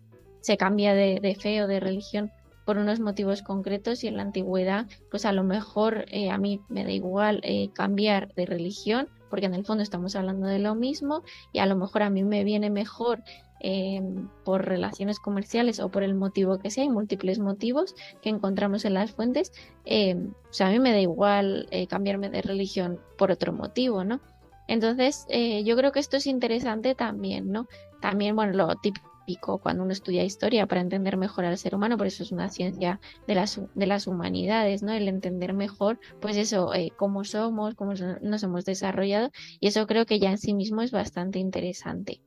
se 0.41 0.57
cambia 0.57 0.93
de, 0.93 1.37
fe 1.39 1.63
o 1.63 1.67
de 1.67 1.79
religión 1.79 2.31
por 2.65 2.77
unos 2.77 2.99
motivos 2.99 3.41
concretos 3.41 4.03
y 4.03 4.07
en 4.07 4.17
la 4.17 4.23
antigüedad, 4.23 4.87
pues 5.09 5.25
a 5.25 5.31
lo 5.31 5.43
mejor 5.43 6.05
eh, 6.11 6.29
a 6.29 6.37
mí 6.37 6.59
me 6.67 6.83
da 6.83 6.91
igual 6.91 7.41
cambiar 7.73 8.33
de 8.35 8.45
religión, 8.45 9.07
porque 9.29 9.45
en 9.45 9.53
el 9.53 9.65
fondo 9.65 9.83
estamos 9.83 10.15
hablando 10.15 10.47
de 10.47 10.59
lo 10.59 10.75
mismo 10.75 11.23
y 11.53 11.59
a 11.59 11.65
lo 11.65 11.75
mejor 11.75 12.03
a 12.03 12.09
mí 12.09 12.23
me 12.23 12.43
viene 12.43 12.69
mejor 12.69 13.23
Em, 13.65 14.27
por 14.43 14.65
relaciones 14.65 15.19
comerciales 15.19 15.79
o 15.79 15.89
por 15.89 16.03
el 16.03 16.15
motivo 16.15 16.59
que 16.59 16.69
sea, 16.69 16.83
hay 16.83 16.89
múltiples 16.89 17.39
motivos 17.39 17.95
que 18.21 18.27
encontramos 18.27 18.83
en 18.83 18.93
las 18.93 19.13
fuentes. 19.13 19.53
Em, 19.85 20.33
o 20.49 20.53
sea, 20.53 20.67
a 20.67 20.71
mí 20.71 20.79
me 20.79 20.91
da 20.91 20.99
igual 20.99 21.67
eh, 21.71 21.87
cambiarme 21.87 22.29
de 22.29 22.41
religión 22.41 22.99
por 23.17 23.31
otro 23.31 23.53
motivo, 23.53 24.03
¿no? 24.03 24.19
Entonces, 24.67 25.25
eh, 25.29 25.63
yo 25.63 25.77
creo 25.77 25.93
que 25.93 26.01
esto 26.01 26.17
es 26.17 26.27
interesante 26.27 26.93
también, 26.93 27.53
¿no? 27.53 27.67
También, 28.01 28.35
bueno, 28.35 28.51
lo 28.51 28.75
típico 28.75 29.59
cuando 29.59 29.83
uno 29.83 29.93
estudia 29.93 30.25
historia 30.25 30.67
para 30.67 30.81
entender 30.81 31.15
mejor 31.15 31.45
al 31.45 31.57
ser 31.57 31.73
humano, 31.73 31.97
por 31.97 32.07
eso 32.07 32.23
es 32.23 32.33
una 32.33 32.49
ciencia 32.49 32.99
de 33.27 33.35
las, 33.35 33.61
de 33.75 33.87
las 33.87 34.07
humanidades, 34.07 34.83
¿no? 34.83 34.91
El 34.91 35.07
entender 35.07 35.53
mejor, 35.53 35.99
pues 36.19 36.35
eso, 36.35 36.73
eh, 36.73 36.91
cómo 36.97 37.23
somos, 37.23 37.75
cómo 37.75 37.93
nos 37.93 38.43
hemos 38.43 38.65
desarrollado, 38.65 39.29
y 39.61 39.67
eso 39.67 39.87
creo 39.87 40.05
que 40.05 40.19
ya 40.19 40.31
en 40.31 40.37
sí 40.37 40.53
mismo 40.53 40.81
es 40.81 40.91
bastante 40.91 41.39
interesante. 41.39 42.19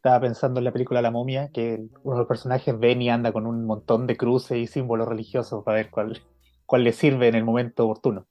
Estaba 0.00 0.20
pensando 0.20 0.60
en 0.60 0.64
la 0.64 0.72
película 0.72 1.02
La 1.02 1.10
momia, 1.10 1.50
que 1.52 1.78
uno 2.02 2.14
de 2.14 2.20
los 2.20 2.26
personajes 2.26 2.78
ven 2.78 3.02
y 3.02 3.10
anda 3.10 3.32
con 3.32 3.46
un 3.46 3.66
montón 3.66 4.06
de 4.06 4.16
cruces 4.16 4.56
y 4.56 4.66
símbolos 4.66 5.06
religiosos 5.06 5.62
para 5.62 5.76
ver 5.76 5.90
cuál, 5.90 6.22
cuál 6.64 6.84
le 6.84 6.92
sirve 6.92 7.28
en 7.28 7.34
el 7.34 7.44
momento 7.44 7.84
oportuno. 7.84 8.26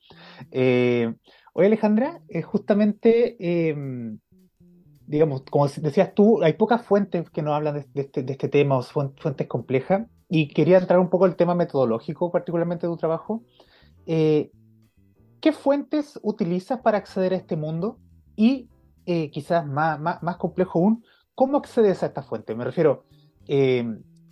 Eh, 0.50 1.14
oye, 1.54 1.68
Alejandra, 1.68 2.22
eh, 2.28 2.42
justamente, 2.42 3.70
em, 3.70 4.18
digamos, 5.06 5.44
como 5.44 5.68
decías 5.68 6.16
tú, 6.16 6.42
hay 6.42 6.54
pocas 6.54 6.84
fuentes 6.84 7.30
que 7.30 7.44
nos 7.44 7.54
hablan 7.54 7.76
de, 7.76 8.02
este, 8.02 8.26
este, 8.28 8.50
tema, 8.50 8.78
o 8.78 8.82
fuentes 8.82 9.48
complejas, 9.48 10.08
y 10.28 10.48
quería 10.48 10.80
entrar 10.80 11.00
un 11.00 11.12
poco 11.12 11.26
al 11.26 11.36
tema 11.36 11.54
metodológico, 11.54 12.32
particularmente 12.32 12.88
de 12.88 12.94
tu 12.94 12.98
trabajo. 12.98 13.44
Eh, 14.08 14.50
¿qué 15.40 15.52
fuentes 15.52 16.20
utilizas 16.24 16.82
para 16.82 16.98
acceder 16.98 17.34
a 17.34 17.38
este 17.38 17.56
mundo? 17.56 18.00
Y 18.36 18.70
eh, 19.06 19.32
quizás 19.32 19.66
más, 19.66 20.00
más, 20.00 20.38
complejo 20.38 20.80
aún, 20.80 21.04
¿cómo 21.40 21.58
accedes 21.58 22.04
a 22.04 22.08
esta 22.08 22.22
fuente? 22.22 22.54
Me 22.54 22.66
refiero, 22.66 23.06
eh, 23.48 23.86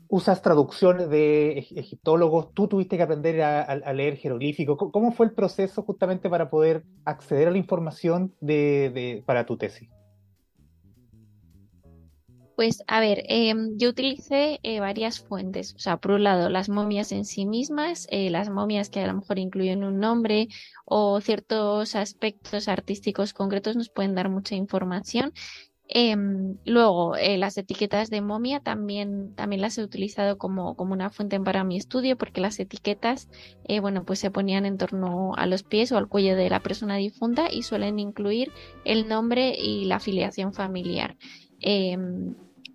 ¿usas 0.09 0.41
traducciones 0.41 1.09
de 1.09 1.59
egiptólogos? 1.77 2.53
¿Tú 2.53 2.67
tuviste 2.67 2.97
que 2.97 3.03
aprender 3.03 3.41
a, 3.41 3.93
leer 3.93 4.17
jeroglífico? 4.17 4.75
¿Cómo 4.75 5.13
fue 5.13 5.27
el 5.27 5.31
proceso 5.31 5.83
justamente 5.83 6.29
para 6.29 6.49
poder 6.49 6.83
acceder 7.05 7.47
a 7.47 7.51
la 7.51 7.59
información 7.59 8.35
para 9.25 9.45
tu 9.45 9.55
tesis? 9.55 9.89
Pues 12.57 12.83
a 12.87 12.99
ver, 12.99 13.23
em, 13.29 13.77
yo 13.77 13.89
utilicé 13.89 14.59
eh, 14.63 14.81
varias 14.81 15.21
fuentes. 15.21 15.75
O 15.75 15.79
sea, 15.79 15.97
por 15.97 16.11
un 16.11 16.23
lado, 16.23 16.49
las 16.49 16.67
momias 16.67 17.13
en 17.13 17.23
sí 17.23 17.45
mismas, 17.45 18.05
eh, 18.09 18.29
las 18.31 18.49
momias 18.49 18.89
que 18.89 18.99
a 18.99 19.07
lo 19.07 19.13
mejor 19.13 19.39
incluyen 19.39 19.85
un 19.85 19.99
nombre 19.99 20.49
o 20.83 21.21
ciertos 21.21 21.95
aspectos 21.95 22.67
artísticos 22.67 23.33
concretos 23.33 23.77
nos 23.77 23.89
pueden 23.89 24.13
dar 24.13 24.29
mucha 24.29 24.55
información. 24.55 25.31
Em, 25.89 26.57
luego, 26.65 27.15
eh, 27.15 27.37
las 27.37 27.57
etiquetas 27.57 28.09
de 28.09 28.21
momia 28.21 28.59
también, 28.59 29.33
también 29.35 29.61
las 29.61 29.77
he 29.77 29.83
utilizado 29.83 30.37
como, 30.37 30.75
como 30.75 30.93
una 30.93 31.09
fuente 31.09 31.39
para 31.39 31.63
mi 31.63 31.77
estudio 31.77 32.17
porque 32.17 32.41
las 32.41 32.59
etiquetas, 32.59 33.29
bueno, 33.81 34.03
pues 34.03 34.19
se 34.19 34.31
ponían 34.31 34.65
en 34.65 34.77
torno 34.77 35.33
a 35.35 35.45
los 35.45 35.63
pies 35.63 35.91
o 35.91 35.97
al 35.97 36.07
cuello 36.09 36.35
de 36.35 36.49
la 36.49 36.61
persona 36.61 36.97
difunta 36.97 37.47
y 37.51 37.63
suelen 37.63 37.99
incluir 37.99 38.51
el 38.83 39.07
nombre 39.07 39.55
y 39.57 39.85
la 39.85 39.97
afiliación 39.97 40.53
familiar. 40.53 41.17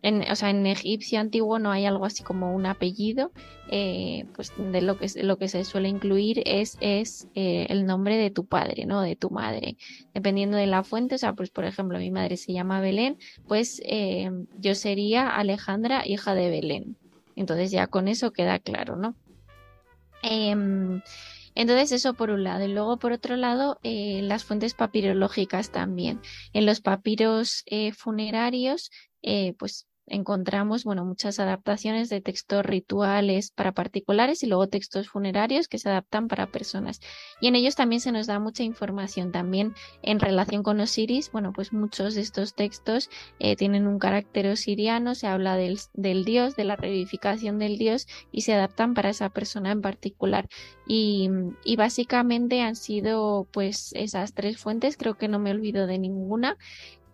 En, 0.03 0.29
o 0.29 0.35
sea, 0.35 0.51
en 0.51 0.67
egipcio 0.67 1.21
antiguo 1.21 1.61
no 1.61 1.71
hay 1.71 1.87
algo 1.87 2.05
así 2.05 2.25
como 2.25 2.53
un 2.53 2.67
apellido, 2.67 3.31
eh, 3.71 4.27
pues 4.35 4.53
de 4.59 4.83
lo 4.83 4.99
que, 4.99 5.07
lo 5.23 5.39
que 5.39 5.47
se 5.47 5.65
suele 5.65 5.89
incluir 5.89 6.43
es, 6.45 6.77
es 6.81 7.29
eh, 7.37 7.67
el 7.71 7.87
nombre 7.87 8.17
de 8.17 8.31
tu 8.31 8.45
padre, 8.45 8.85
¿no? 8.85 9.01
De 9.01 9.15
tu 9.15 9.31
madre. 9.31 9.77
Dependiendo 10.13 10.57
de 10.57 10.67
la 10.67 10.83
fuente, 10.83 11.15
o 11.15 11.19
sea, 11.19 11.35
pues 11.35 11.51
por 11.51 11.65
ejemplo, 11.65 12.01
mi 12.01 12.11
madre 12.11 12.37
se 12.37 12.53
llama 12.53 12.81
Belén, 12.81 13.17
pues 13.47 13.81
eh, 13.85 14.29
yo 14.59 14.75
sería 14.75 15.37
Alejandra, 15.37 16.03
hija 16.05 16.35
de 16.35 16.51
Belén. 16.51 16.97
Entonces 17.37 17.71
ya 17.71 17.87
con 17.87 18.09
eso 18.09 18.33
queda 18.33 18.59
claro, 18.59 18.97
¿no? 18.97 19.15
Em, 20.25 21.01
entonces 21.55 21.93
eso 21.93 22.15
por 22.15 22.31
un 22.31 22.43
lado. 22.43 22.65
Y 22.65 22.73
luego 22.73 22.99
por 22.99 23.13
otro 23.13 23.37
lado, 23.37 23.79
las 23.85 24.45
fuentes 24.45 24.75
papirológicas 24.75 25.71
también. 25.71 26.21
En 26.53 26.67
los 26.67 26.81
papiros 26.81 27.65
funerarios, 27.97 28.91
pues 29.59 29.87
encontramos 30.07 30.85
bueno, 30.85 31.05
muchas 31.05 31.39
adaptaciones 31.39 32.09
de 32.09 32.21
textos 32.21 32.65
rituales 32.65 33.51
para 33.51 33.73
particulares 33.73 34.43
y 34.43 34.47
luego 34.47 34.69
textos 34.69 35.09
funerarios 35.09 35.69
que 35.69 35.79
se 35.79 35.89
adaptan 35.89 36.29
para 36.29 36.49
personas. 36.49 37.01
Y 37.41 37.49
en 37.49 37.55
ellos 37.55 37.75
también 37.75 38.01
se 38.01 38.13
nos 38.13 38.27
da 38.27 38.39
mucha 38.39 38.63
información. 38.63 39.33
También 39.33 39.75
en 40.03 40.21
relación 40.21 40.63
con 40.63 40.81
Osiris, 40.81 41.31
bueno, 41.33 41.53
pues 41.53 41.73
muchos 41.73 42.15
de 42.15 42.21
estos 42.21 42.55
textos 42.55 43.11
eh, 43.39 43.57
tienen 43.57 43.87
un 43.87 43.99
carácter 43.99 44.47
osiriano, 44.49 45.15
se 45.15 45.27
habla 45.27 45.57
del, 45.57 45.79
del, 45.95 46.25
dios, 46.25 46.57
de 46.57 46.65
la 46.65 46.77
revivificación 46.77 47.59
del 47.59 47.79
dios 47.79 48.07
y 48.31 48.43
se 48.43 48.55
adaptan 48.55 48.95
para 48.95 49.11
esa 49.11 49.31
persona 49.31 49.73
en 49.73 49.83
particular. 49.83 50.49
Y, 50.87 51.31
y 51.65 51.77
básicamente 51.77 52.61
han 52.61 52.77
sido 52.77 53.47
pues 53.53 53.93
esas 53.95 54.35
tres 54.35 54.59
fuentes, 54.59 54.97
creo 54.97 55.17
que 55.17 55.29
no 55.29 55.39
me 55.39 55.51
olvido 55.51 55.87
de 55.87 55.99
ninguna. 55.99 56.59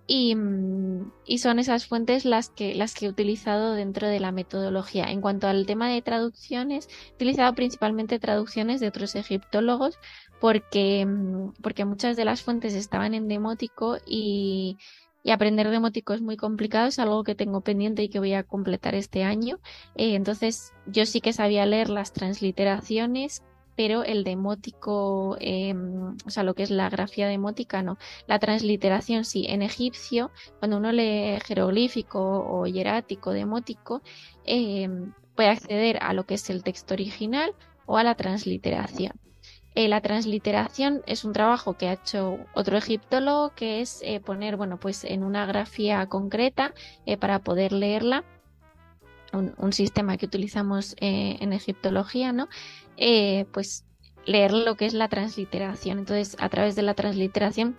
Mm, 0.08 1.10
y, 1.26 1.38
son 1.38 1.58
esas 1.58 1.86
fuentes 1.86 2.24
las 2.24 2.48
que, 2.48 2.74
las 2.74 2.94
que 2.94 3.06
he 3.06 3.08
utilizado 3.08 3.74
dentro 3.74 4.08
de 4.08 4.20
la 4.20 4.32
metodología. 4.32 5.04
En 5.04 5.20
cuanto 5.20 5.46
al 5.48 5.66
tema 5.66 5.88
de 5.90 6.00
traducciones, 6.02 6.88
he 7.10 7.14
utilizado 7.14 7.54
principalmente 7.54 8.18
traducciones 8.18 8.80
de 8.80 8.88
otros 8.88 9.14
egiptólogos 9.14 9.98
porque, 10.40 11.04
mm, 11.06 11.52
porque 11.62 11.84
muchas 11.84 12.16
de 12.16 12.24
las 12.24 12.42
fuentes 12.42 12.74
estaban 12.74 13.14
en 13.14 13.28
demótico 13.28 13.98
y, 14.06 14.78
y 15.22 15.30
aprender 15.30 15.68
demótico 15.70 16.14
es 16.14 16.22
muy 16.22 16.36
complicado, 16.36 16.88
es 16.88 16.98
algo 16.98 17.22
que 17.24 17.34
tengo 17.34 17.60
pendiente 17.60 18.02
y 18.02 18.08
que 18.08 18.18
voy 18.18 18.32
a 18.32 18.44
completar 18.44 18.94
este 18.94 19.24
año. 19.24 19.58
Eh, 19.94 20.14
entonces 20.14 20.72
yo 20.86 21.04
sí 21.06 21.20
que 21.20 21.34
sabía 21.34 21.66
leer 21.66 21.90
las 21.90 22.12
transliteraciones 22.14 23.42
pero 23.78 24.02
el 24.02 24.24
demótico, 24.24 25.36
em, 25.38 26.16
o 26.26 26.30
sea, 26.30 26.42
lo 26.42 26.54
que 26.54 26.64
es 26.64 26.70
la 26.70 26.90
grafía 26.90 27.28
demótica, 27.28 27.80
no. 27.80 27.96
La 28.26 28.40
transliteración, 28.40 29.24
sí. 29.24 29.46
En 29.48 29.62
egipcio, 29.62 30.32
cuando 30.58 30.78
uno 30.78 30.90
lee 30.90 31.38
jeroglífico 31.46 32.18
o 32.20 32.66
hierático, 32.66 33.30
demótico, 33.30 34.02
em, 34.44 35.12
puede 35.36 35.50
acceder 35.50 35.98
a 36.02 36.12
lo 36.12 36.26
que 36.26 36.34
es 36.34 36.50
el 36.50 36.64
texto 36.64 36.94
original 36.94 37.54
o 37.86 37.98
a 37.98 38.02
la 38.02 38.16
transliteración. 38.16 39.12
Eh, 39.76 39.86
la 39.86 40.00
transliteración 40.00 41.02
es 41.06 41.24
un 41.24 41.32
trabajo 41.32 41.74
que 41.74 41.86
ha 41.86 41.92
hecho 41.92 42.38
otro 42.54 42.76
egiptólogo, 42.76 43.54
que 43.54 43.80
es 43.80 44.00
eh, 44.02 44.18
poner, 44.18 44.56
bueno, 44.56 44.80
pues 44.80 45.04
en 45.04 45.22
una 45.22 45.46
grafía 45.46 46.04
concreta 46.08 46.74
eh, 47.06 47.16
para 47.16 47.38
poder 47.38 47.70
leerla 47.70 48.24
un, 49.32 49.72
sistema 49.72 50.16
que 50.16 50.26
utilizamos 50.26 50.96
en 50.98 51.52
egiptología, 51.52 52.32
¿no? 52.32 52.48
Eh, 52.96 53.46
pues 53.52 53.84
leer 54.26 54.52
lo 54.52 54.76
que 54.76 54.86
es 54.86 54.94
la 54.94 55.08
transliteración. 55.08 55.98
Entonces, 55.98 56.36
a 56.38 56.48
través 56.48 56.76
de 56.76 56.82
la 56.82 56.94
transliteración 56.94 57.76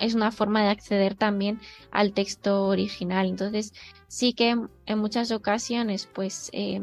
es 0.00 0.14
una 0.14 0.32
forma 0.32 0.62
de 0.62 0.70
acceder 0.70 1.14
también 1.14 1.60
al 1.90 2.12
texto 2.12 2.64
original. 2.66 3.28
Entonces, 3.28 3.74
sí 4.08 4.32
que 4.32 4.56
en 4.86 4.98
muchas 4.98 5.30
ocasiones, 5.32 6.08
pues, 6.12 6.48
eh, 6.52 6.80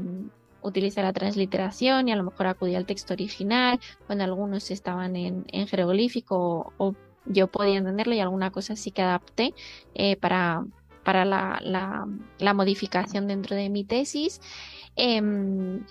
utiliza 0.61 1.01
la 1.01 1.13
transliteración 1.13 2.07
y 2.07 2.11
a 2.11 2.15
lo 2.15 2.23
mejor 2.23 2.47
acudía 2.47 2.77
al 2.77 2.85
texto 2.85 3.13
original, 3.13 3.79
cuando 4.05 4.25
algunos 4.25 4.69
estaban 4.71 5.15
en, 5.15 5.45
jeroglífico 5.67 6.73
o, 6.77 6.95
yo 7.25 7.47
podía 7.47 7.77
entenderlo 7.77 8.15
y 8.15 8.19
alguna 8.19 8.51
cosa 8.51 8.75
sí 8.75 8.91
que 8.91 9.01
adapté 9.01 9.53
eh, 9.93 10.15
para, 10.15 10.65
para 11.03 11.25
la, 11.25 11.59
la, 12.38 12.53
modificación 12.53 13.27
dentro 13.27 13.55
de 13.55 13.69
mi 13.69 13.83
tesis. 13.83 14.41
Em, 14.95 15.83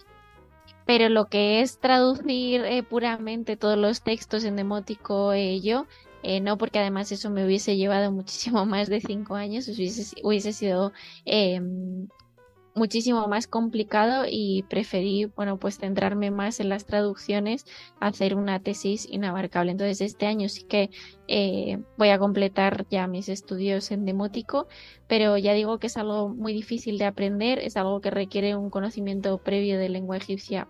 pero 0.86 1.08
lo 1.10 1.26
que 1.26 1.60
es 1.60 1.78
traducir 1.78 2.62
eh, 2.64 2.82
puramente 2.82 3.56
todos 3.56 3.76
los 3.76 4.02
textos 4.02 4.44
en 4.44 4.56
demótico 4.56 5.32
eh, 5.32 5.60
yo, 5.60 5.86
eh, 6.22 6.40
no, 6.40 6.58
porque 6.58 6.78
además 6.78 7.12
eso 7.12 7.30
me 7.30 7.44
hubiese 7.44 7.76
llevado 7.76 8.10
muchísimo 8.18 8.66
más 8.66 8.88
de 8.88 9.00
cinco 9.00 9.34
años, 9.34 9.68
hubiese, 9.68 10.16
hubiese 10.22 10.52
sido 10.52 10.92
em, 11.24 12.08
muchísimo 12.78 13.28
más 13.28 13.46
complicado 13.46 14.24
y 14.26 14.64
preferí, 14.70 15.26
bueno, 15.36 15.58
pues 15.58 15.78
centrarme 15.78 16.30
más 16.30 16.60
en 16.60 16.68
las 16.70 16.86
traducciones, 16.86 17.66
hacer 18.00 18.34
una 18.34 18.60
tesis 18.60 19.06
inabarcable. 19.10 19.72
Entonces, 19.72 20.00
este 20.00 20.26
año 20.26 20.48
sí 20.48 20.62
que 20.62 20.90
voy 21.98 22.08
a 22.08 22.18
completar 22.18 22.86
ya 22.88 23.06
mis 23.06 23.28
estudios 23.28 23.90
en 23.90 24.06
demótico, 24.06 24.66
pero 25.06 25.36
ya 25.36 25.52
digo 25.52 25.78
que 25.78 25.88
es 25.88 25.96
algo 25.98 26.30
muy 26.30 26.54
difícil 26.54 26.96
de 26.96 27.04
aprender, 27.04 27.58
es 27.58 27.76
algo 27.76 28.00
que 28.00 28.10
requiere 28.10 28.56
un 28.56 28.70
conocimiento 28.70 29.36
previo 29.38 29.78
de 29.78 29.90
lengua 29.90 30.16
egipcia 30.16 30.68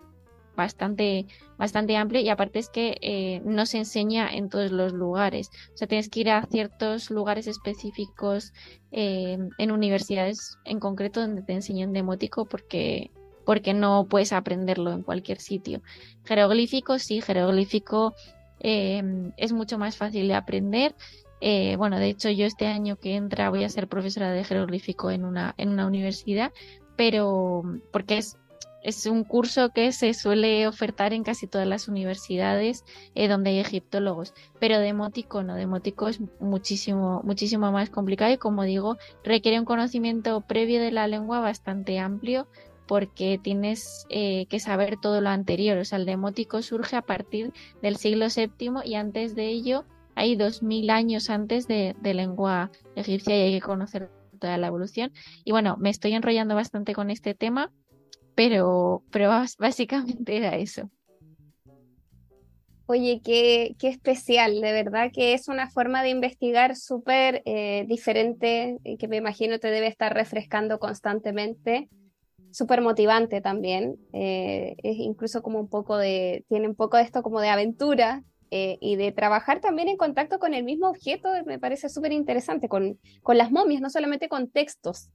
bastante, 0.59 1.25
bastante 1.57 1.95
amplio 1.95 2.21
y 2.21 2.27
aparte 2.27 2.59
es 2.59 2.69
que 2.69 2.97
eh, 3.01 3.41
no 3.45 3.65
se 3.65 3.77
enseña 3.77 4.29
en 4.29 4.49
todos 4.49 4.71
los 4.71 4.91
lugares. 4.91 5.49
O 5.73 5.77
sea, 5.77 5.87
tienes 5.87 6.09
que 6.09 6.19
ir 6.19 6.29
a 6.29 6.45
ciertos 6.45 7.09
lugares 7.09 7.47
específicos 7.47 8.51
eh, 8.91 9.37
en 9.57 9.71
universidades 9.71 10.57
en 10.65 10.79
concreto 10.79 11.21
donde 11.21 11.43
te 11.43 11.53
enseñan 11.53 11.93
demótico 11.93 12.45
porque, 12.45 13.09
porque 13.45 13.73
no 13.73 14.05
puedes 14.09 14.33
aprenderlo 14.33 14.91
en 14.91 15.01
cualquier 15.01 15.39
sitio. 15.39 15.81
Jeroglífico, 16.25 16.99
sí, 16.99 17.21
jeroglífico 17.21 18.13
eh, 18.59 19.01
es 19.37 19.53
mucho 19.53 19.77
más 19.77 19.95
fácil 19.95 20.27
de 20.27 20.35
aprender. 20.35 20.93
bueno, 21.77 21.99
de 21.99 22.09
hecho 22.09 22.29
yo 22.29 22.45
este 22.45 22.67
año 22.67 22.97
que 22.97 23.15
entra 23.15 23.49
voy 23.49 23.63
a 23.63 23.69
ser 23.69 23.87
profesora 23.87 24.31
de 24.31 24.43
jeroglífico 24.43 25.09
en 25.09 25.23
una, 25.23 25.55
en 25.57 25.69
una 25.69 25.87
universidad, 25.87 26.51
pero 26.97 27.63
porque 27.93 28.17
es 28.17 28.37
es 28.83 29.05
un 29.05 29.23
curso 29.23 29.69
que 29.69 29.91
se 29.91 30.13
suele 30.13 30.67
ofertar 30.67 31.13
en 31.13 31.23
casi 31.23 31.47
todas 31.47 31.67
las 31.67 31.87
universidades 31.87 32.85
eh, 33.15 33.27
donde 33.27 33.51
hay 33.51 33.59
egiptólogos, 33.59 34.33
pero 34.59 34.79
demótico 34.79 35.43
no, 35.43 35.55
demótico 35.55 36.07
es 36.07 36.19
muchísimo, 36.39 37.21
muchísimo 37.23 37.71
más 37.71 37.89
complicado 37.89 38.31
y 38.31 38.37
como 38.37 38.63
digo, 38.63 38.97
requiere 39.23 39.59
un 39.59 39.65
conocimiento 39.65 40.41
previo 40.41 40.81
de 40.81 40.91
la 40.91 41.07
lengua 41.07 41.39
bastante 41.39 41.99
amplio 41.99 42.47
porque 42.87 43.39
tienes 43.41 44.07
eh, 44.09 44.47
que 44.47 44.59
saber 44.59 44.97
todo 44.99 45.21
lo 45.21 45.29
anterior, 45.29 45.77
o 45.77 45.85
sea, 45.85 45.99
el 45.99 46.05
demótico 46.05 46.61
surge 46.61 46.95
a 46.95 47.03
partir 47.03 47.53
del 47.81 47.97
siglo 47.97 48.27
VII 48.35 48.81
y 48.83 48.95
antes 48.95 49.35
de 49.35 49.47
ello 49.47 49.85
hay 50.15 50.35
dos 50.35 50.63
mil 50.63 50.89
años 50.89 51.29
antes 51.29 51.67
de, 51.67 51.95
de 52.01 52.13
lengua 52.13 52.71
egipcia 52.95 53.37
y 53.37 53.41
hay 53.41 53.59
que 53.59 53.65
conocer 53.65 54.09
toda 54.39 54.57
la 54.57 54.67
evolución. 54.67 55.11
Y 55.43 55.51
bueno, 55.51 55.77
me 55.77 55.89
estoy 55.89 56.13
enrollando 56.13 56.55
bastante 56.55 56.95
con 56.95 57.11
este 57.11 57.35
tema, 57.35 57.71
pero, 58.39 59.03
pero 59.11 59.29
básicamente 59.57 60.37
era 60.37 60.55
eso. 60.55 60.89
Oye, 62.85 63.19
qué, 63.21 63.75
qué, 63.77 63.89
especial, 63.89 64.61
de 64.61 64.71
verdad 64.71 65.11
que 65.13 65.33
es 65.33 65.49
una 65.49 65.69
forma 65.69 66.01
de 66.03 66.09
investigar 66.09 66.77
súper 66.77 67.41
eh, 67.43 67.83
diferente, 67.89 68.77
eh, 68.85 68.97
que 68.97 69.09
me 69.09 69.17
imagino 69.17 69.59
te 69.59 69.69
debe 69.69 69.87
estar 69.87 70.13
refrescando 70.13 70.79
constantemente, 70.79 71.89
súper 72.51 72.79
motivante 72.81 73.41
también, 73.41 73.97
eh, 74.13 74.77
es 74.83 74.95
incluso 74.99 75.41
como 75.41 75.59
un 75.59 75.67
poco 75.67 75.97
de, 75.97 76.45
tiene 76.47 76.69
un 76.69 76.75
poco 76.75 76.95
de 76.95 77.03
esto 77.03 77.21
como 77.21 77.41
de 77.41 77.49
aventura, 77.49 78.23
y 78.51 78.95
de 78.95 79.11
trabajar 79.11 79.61
también 79.61 79.89
en 79.89 79.97
contacto 79.97 80.39
con 80.39 80.55
el 80.55 80.63
mismo 80.63 80.89
objeto, 80.89 81.29
me 81.45 81.59
parece 81.59 81.87
súper 81.87 82.13
interesante, 82.13 82.67
con, 82.67 82.97
con, 83.21 83.37
las 83.37 83.51
momias, 83.51 83.79
no 83.79 83.91
solamente 83.91 84.27
con 84.27 84.49
textos. 84.49 85.11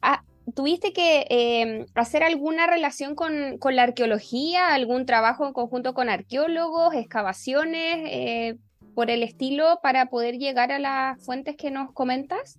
Ah, 0.00 0.22
¿Tuviste 0.54 0.92
que 0.92 1.26
em, 1.28 1.86
hacer 1.94 2.22
alguna 2.22 2.66
relación 2.66 3.14
con, 3.14 3.58
con, 3.58 3.76
la 3.76 3.82
arqueología, 3.82 4.74
algún 4.74 5.06
trabajo 5.06 5.46
en 5.46 5.52
conjunto 5.52 5.94
con 5.94 6.08
arqueólogos, 6.08 6.94
excavaciones, 6.94 7.96
eh, 8.06 8.56
por 8.94 9.10
el 9.10 9.22
estilo, 9.22 9.80
para 9.82 10.06
poder 10.06 10.38
llegar 10.38 10.72
a 10.72 10.78
las 10.78 11.24
fuentes 11.24 11.56
que 11.56 11.70
nos 11.70 11.92
comentas? 11.92 12.58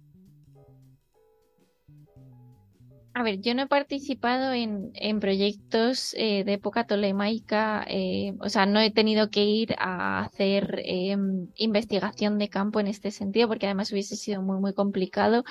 A 3.13 3.23
ver, 3.23 3.41
yo 3.41 3.53
no 3.53 3.63
he 3.63 3.67
participado 3.67 4.53
en, 4.53 5.19
proyectos 5.19 6.15
eh, 6.17 6.45
de 6.45 6.53
época 6.53 6.87
tolemaica, 6.87 7.83
eh, 7.89 8.35
o 8.39 8.47
sea, 8.47 8.65
no 8.65 8.79
he 8.79 8.89
tenido 8.89 9.29
que 9.29 9.43
ir 9.43 9.75
a 9.79 10.21
hacer 10.21 10.81
investigación 11.55 12.37
de 12.37 12.47
campo 12.47 12.79
en 12.79 12.87
este 12.87 13.11
sentido, 13.11 13.49
porque 13.49 13.65
además 13.65 13.91
hubiese 13.91 14.15
sido 14.15 14.41
muy, 14.41 14.61
muy 14.61 14.73
complicado 14.73 15.43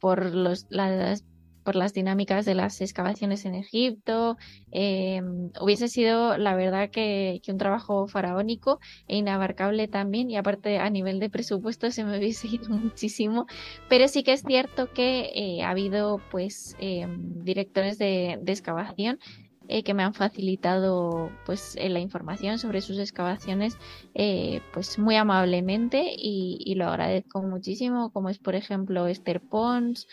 por 0.00 0.34
los, 0.34 0.66
las 0.70 1.24
por 1.68 1.76
las 1.76 1.92
dinámicas 1.92 2.46
de 2.46 2.54
las 2.54 2.80
excavaciones 2.80 3.44
en 3.44 3.54
Egipto. 3.54 4.38
Eh, 4.72 5.20
hubiese 5.60 5.88
sido, 5.88 6.38
la 6.38 6.54
verdad, 6.54 6.88
que, 6.88 7.42
un 7.46 7.58
trabajo 7.58 8.08
faraónico 8.08 8.80
e 9.06 9.18
inabarcable 9.18 9.86
también, 9.86 10.30
y 10.30 10.38
aparte 10.38 10.78
a 10.78 10.88
nivel 10.88 11.20
de 11.20 11.28
presupuesto 11.28 11.90
se 11.90 12.04
me 12.04 12.16
hubiese 12.16 12.48
ido 12.48 12.70
muchísimo, 12.70 13.44
pero 13.90 14.08
sí 14.08 14.22
que 14.22 14.32
es 14.32 14.44
cierto 14.46 14.94
que 14.94 15.30
eh, 15.34 15.62
ha 15.62 15.68
habido 15.68 16.22
pues 16.30 16.74
eh, 16.80 17.06
directores 17.44 17.98
de, 17.98 18.40
excavación 18.46 19.18
que 19.84 19.94
me 19.94 20.02
han 20.02 20.14
facilitado 20.14 21.30
pues 21.44 21.76
la 21.80 22.00
información 22.00 22.58
sobre 22.58 22.80
sus 22.80 22.98
excavaciones 22.98 23.76
pues 24.72 24.98
muy 24.98 25.16
amablemente 25.16 26.12
y, 26.16 26.74
lo 26.76 26.86
agradezco 26.88 27.42
muchísimo 27.42 28.10
como 28.12 28.28
es 28.28 28.38
por 28.38 28.54
ejemplo 28.54 29.06
Esther 29.06 29.40
Pons 29.40 30.06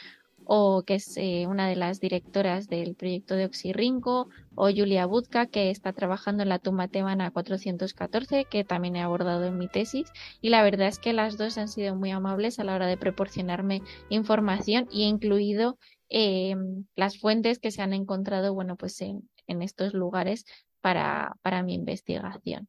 o 0.45 0.83
que 0.83 0.95
es 0.95 1.17
eh, 1.17 1.45
una 1.47 1.67
de 1.67 1.75
las 1.75 1.99
directoras 1.99 2.67
del 2.67 2.95
proyecto 2.95 3.35
de 3.35 3.45
Oxirrinco, 3.45 4.29
o 4.55 4.69
Julia 4.69 5.05
Budka, 5.05 5.47
que 5.47 5.69
está 5.69 5.91
trabajando 5.91 6.43
en 6.43 6.49
la 6.49 6.59
tumba 6.59 6.87
tebana 6.87 7.31
414, 7.31 8.45
que 8.45 8.63
también 8.63 8.95
he 8.95 9.01
abordado 9.01 9.45
en 9.45 9.57
mi 9.57 9.67
tesis, 9.67 10.11
y 10.41 10.49
la 10.49 10.63
verdad 10.63 10.87
es 10.87 10.99
que 10.99 11.13
las 11.13 11.37
dos 11.37 11.57
han 11.57 11.67
sido 11.67 11.95
muy 11.95 12.11
amables 12.11 12.59
a 12.59 12.63
la 12.63 12.75
hora 12.75 12.87
de 12.87 12.97
proporcionarme 12.97 13.81
información 14.09 14.87
y 14.91 15.03
he 15.03 15.07
incluido 15.07 15.77
em, 16.09 16.85
las 16.95 17.19
fuentes 17.19 17.59
que 17.59 17.71
se 17.71 17.81
han 17.81 17.93
encontrado, 17.93 18.53
bueno, 18.53 18.75
pues 18.75 19.01
en, 19.01 19.29
estos 19.47 19.93
lugares 19.93 20.45
para, 20.81 21.33
para 21.41 21.63
mi 21.63 21.75
investigación. 21.75 22.67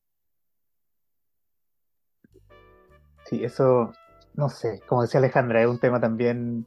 Sí, 3.25 3.43
eso, 3.43 3.93
no 4.35 4.49
sé, 4.49 4.81
como 4.87 5.03
decía 5.03 5.19
Alejandra, 5.19 5.63
es 5.63 5.69
un 5.69 5.81
tema 5.81 6.01
también 6.01 6.67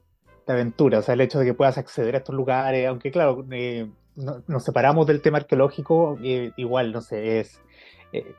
aventura, 0.51 0.99
o 0.99 1.01
sea, 1.01 1.13
el 1.13 1.21
hecho 1.21 1.39
de 1.39 1.45
que 1.45 1.53
puedas 1.53 1.77
acceder 1.77 2.15
a 2.15 2.19
estos 2.19 2.35
lugares, 2.35 2.87
aunque 2.87 3.11
claro, 3.11 3.45
eh, 3.51 3.89
nos 4.15 4.63
separamos 4.63 5.07
del 5.07 5.21
tema 5.21 5.37
arqueológico, 5.37 6.17
eh, 6.23 6.51
igual, 6.57 6.91
no 6.91 7.01
sé, 7.01 7.39
es 7.39 7.61
eh, 8.11 8.35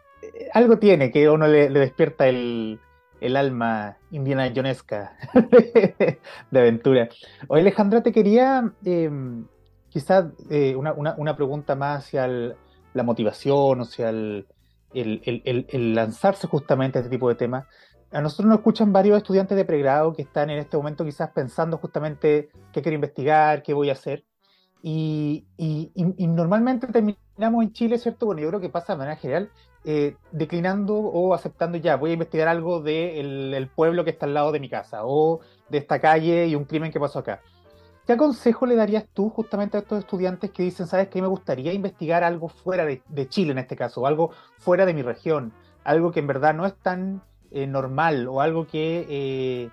algo 0.52 0.78
tiene 0.78 1.10
que 1.10 1.28
uno 1.30 1.46
le, 1.46 1.68
despierta 1.70 2.28
el, 2.28 2.80
el, 3.20 3.36
alma 3.36 3.96
indiana 4.10 4.50
jonesca 4.54 5.16
de 6.50 6.58
aventura. 6.58 7.08
Oye, 7.48 7.62
Alejandra, 7.62 8.02
te 8.02 8.12
quería 8.12 8.72
em, 8.84 9.46
quizás 9.88 10.26
una, 10.76 10.92
una, 10.92 11.14
una, 11.16 11.36
pregunta 11.36 11.74
más 11.74 12.04
hacia 12.04 12.26
la 12.26 13.02
motivación, 13.02 13.80
o 13.80 13.84
sea, 13.84 14.10
el, 14.10 14.46
el, 14.92 15.94
lanzarse 15.94 16.46
justamente 16.46 16.98
a 16.98 17.02
este 17.02 17.10
tipo 17.10 17.28
de 17.28 17.34
temas 17.34 17.66
a 18.12 18.20
nosotros 18.20 18.48
nos 18.48 18.58
escuchan 18.58 18.92
varios 18.92 19.18
estudiantes 19.18 19.56
de 19.56 19.64
pregrado 19.64 20.12
que 20.12 20.22
están 20.22 20.50
en 20.50 20.58
este 20.58 20.76
momento 20.76 21.04
quizás 21.04 21.30
pensando 21.30 21.78
justamente 21.78 22.50
qué 22.72 22.82
quiero 22.82 22.96
investigar, 22.96 23.62
qué 23.62 23.72
voy 23.72 23.88
a 23.88 23.92
hacer. 23.92 24.24
Y, 24.82 25.44
normalmente 26.18 26.86
terminamos 26.86 27.64
en 27.64 27.72
Chile, 27.72 27.98
¿cierto? 27.98 28.26
Bueno, 28.26 28.40
yo 28.40 28.48
creo 28.48 28.60
que 28.60 28.68
pasa 28.68 28.94
de 28.94 28.98
manera 28.98 29.16
general, 29.16 29.50
eh, 29.84 30.16
declinando 30.32 30.96
o 30.96 31.34
aceptando 31.34 31.78
ya, 31.78 31.96
voy 31.96 32.10
a 32.10 32.14
investigar 32.14 32.48
algo 32.48 32.80
del 32.80 33.70
pueblo 33.74 34.04
que 34.04 34.10
está 34.10 34.26
al 34.26 34.34
lado 34.34 34.52
de 34.52 34.60
mi 34.60 34.68
casa 34.68 35.00
o 35.04 35.40
de 35.68 35.78
esta 35.78 36.00
calle 36.00 36.46
y 36.46 36.54
un 36.54 36.64
crimen 36.64 36.92
que 36.92 37.00
pasó 37.00 37.20
acá. 37.20 37.40
¿Qué 38.06 38.16
consejo 38.16 38.66
le 38.66 38.74
darías 38.74 39.04
tú 39.12 39.30
justamente 39.30 39.76
a 39.76 39.80
estos 39.80 40.00
estudiantes 40.00 40.50
que 40.50 40.64
dicen, 40.64 40.86
sabes 40.86 41.08
que 41.08 41.22
me 41.22 41.28
gustaría 41.28 41.72
investigar 41.72 42.24
algo 42.24 42.48
fuera 42.48 42.84
de, 42.84 43.02
de 43.08 43.28
Chile 43.28 43.52
en 43.52 43.58
este 43.58 43.76
caso, 43.76 44.06
algo 44.06 44.32
fuera 44.58 44.84
de 44.84 44.94
mi 44.94 45.02
región, 45.02 45.52
algo 45.84 46.10
que 46.10 46.20
en 46.20 46.26
verdad 46.26 46.54
no 46.54 46.66
es 46.66 46.74
tan 46.74 47.22
eh, 47.52 47.66
normal 47.66 48.28
o 48.28 48.40
algo 48.40 48.66
que, 48.66 49.06
eh, 49.08 49.70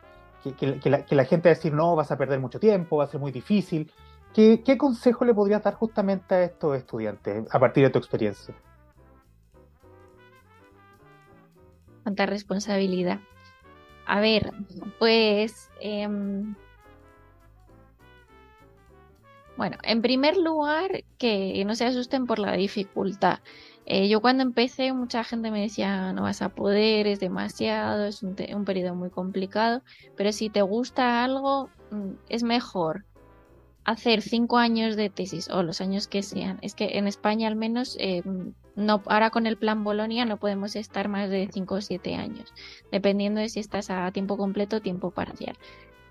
que, 0.58 0.90
la, 0.90 1.26
gente 1.26 1.50
va 1.50 1.52
a 1.52 1.56
decir, 1.56 1.74
no, 1.74 1.96
vas 1.96 2.12
a 2.12 2.18
perder 2.18 2.40
mucho 2.40 2.60
tiempo, 2.60 2.98
va 2.98 3.04
a 3.04 3.08
ser 3.08 3.20
muy 3.20 3.32
difícil. 3.32 3.92
¿Qué, 4.38 4.62
¿Qué 4.64 4.78
consejo 4.78 5.26
le 5.26 5.34
podrías 5.34 5.64
dar 5.64 5.74
justamente 5.74 6.36
a 6.36 6.44
estos 6.44 6.78
estudiantes 6.78 7.48
a 7.50 7.60
partir 7.60 7.84
de 7.84 7.90
tu 7.90 7.98
experiencia? 7.98 8.54
Cuánta 12.04 12.28
responsabilidad. 12.28 13.20
A 14.06 14.22
ver, 14.22 14.54
pues... 15.00 15.72
Em, 15.82 16.54
bueno, 19.58 19.78
en 19.82 20.04
primer 20.04 20.38
lugar, 20.38 21.04
que 21.18 21.64
no 21.66 21.74
se 21.74 21.88
asusten 21.88 22.28
por 22.28 22.38
la 22.38 22.54
dificultad. 22.54 23.40
Eh, 23.88 24.08
yo 24.08 24.22
cuando 24.22 24.44
empecé 24.44 24.94
mucha 24.94 25.24
gente 25.24 25.50
me 25.50 25.62
decía 25.62 26.14
no 26.14 26.22
vas 26.22 26.44
a 26.44 26.50
poder, 26.50 27.08
es 27.08 27.20
demasiado, 27.20 28.06
es 28.06 28.22
un, 28.22 28.36
periodo 28.36 28.94
muy 28.94 29.10
complicado, 29.10 29.82
pero 30.16 30.32
si 30.32 30.52
te 30.52 30.62
gusta 30.62 31.24
algo 31.24 31.72
mm, 31.90 32.12
es 32.30 32.44
mejor 32.44 33.04
hacer 33.88 34.22
cinco 34.22 34.58
años 34.58 34.98
de 34.98 35.10
tesis 35.10 35.50
o 35.50 35.64
los 35.64 35.80
años 35.80 36.08
que 36.10 36.22
sean. 36.22 36.60
Es 36.62 36.76
que 36.76 36.98
en 36.98 37.08
España 37.08 37.48
al 37.48 37.56
menos, 37.56 37.96
eh, 38.02 38.22
no, 38.76 39.02
ahora 39.06 39.30
con 39.30 39.48
el 39.48 39.58
plan 39.58 39.86
Bolonia 39.86 40.26
no 40.26 40.38
podemos 40.38 40.76
estar 40.76 41.08
más 41.08 41.30
de 41.30 41.50
cinco 41.52 41.76
o 41.76 41.82
siete 41.82 42.16
años, 42.16 42.54
dependiendo 42.92 43.40
de 43.40 43.48
si 43.48 43.62
estás 43.62 43.90
a 43.90 44.12
tiempo 44.12 44.36
completo 44.36 44.76
o 44.76 44.82
tiempo 44.82 45.12
parcial. 45.12 45.58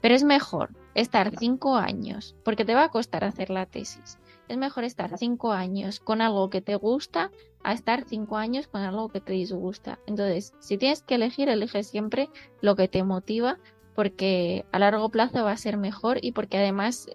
Pero 0.01 0.15
es 0.15 0.25
mejor 0.25 0.71
estar 0.95 1.37
cinco 1.39 1.77
años, 1.77 2.35
porque 2.45 2.65
te 2.65 2.75
va 2.75 2.85
a 2.85 2.89
costar 2.89 3.25
hacer 3.25 3.51
la 3.51 3.67
tesis. 3.67 4.19
Es 4.49 4.57
mejor 4.57 4.85
estar 4.85 5.19
cinco 5.19 5.53
años 5.53 6.01
con 6.01 6.23
algo 6.23 6.49
que 6.49 6.63
te 6.63 6.77
gusta 6.77 7.31
a 7.63 7.75
estar 7.75 8.05
cinco 8.07 8.39
años 8.39 8.69
con 8.69 8.81
algo 8.81 9.11
que 9.11 9.21
te 9.21 9.35
disgusta. 9.35 9.99
Entonces, 10.07 10.55
si 10.61 10.79
tienes 10.79 11.03
que 11.03 11.17
elegir, 11.17 11.51
elige 11.51 11.83
siempre 11.83 12.31
lo 12.63 12.75
que 12.75 12.89
te 12.89 13.03
motiva, 13.03 13.59
porque 13.95 14.65
a 14.73 14.79
largo 14.79 15.11
plazo 15.11 15.45
va 15.45 15.53
a 15.53 15.57
ser 15.59 15.77
mejor 15.77 16.19
y 16.23 16.33
porque 16.33 16.57
además 16.57 17.09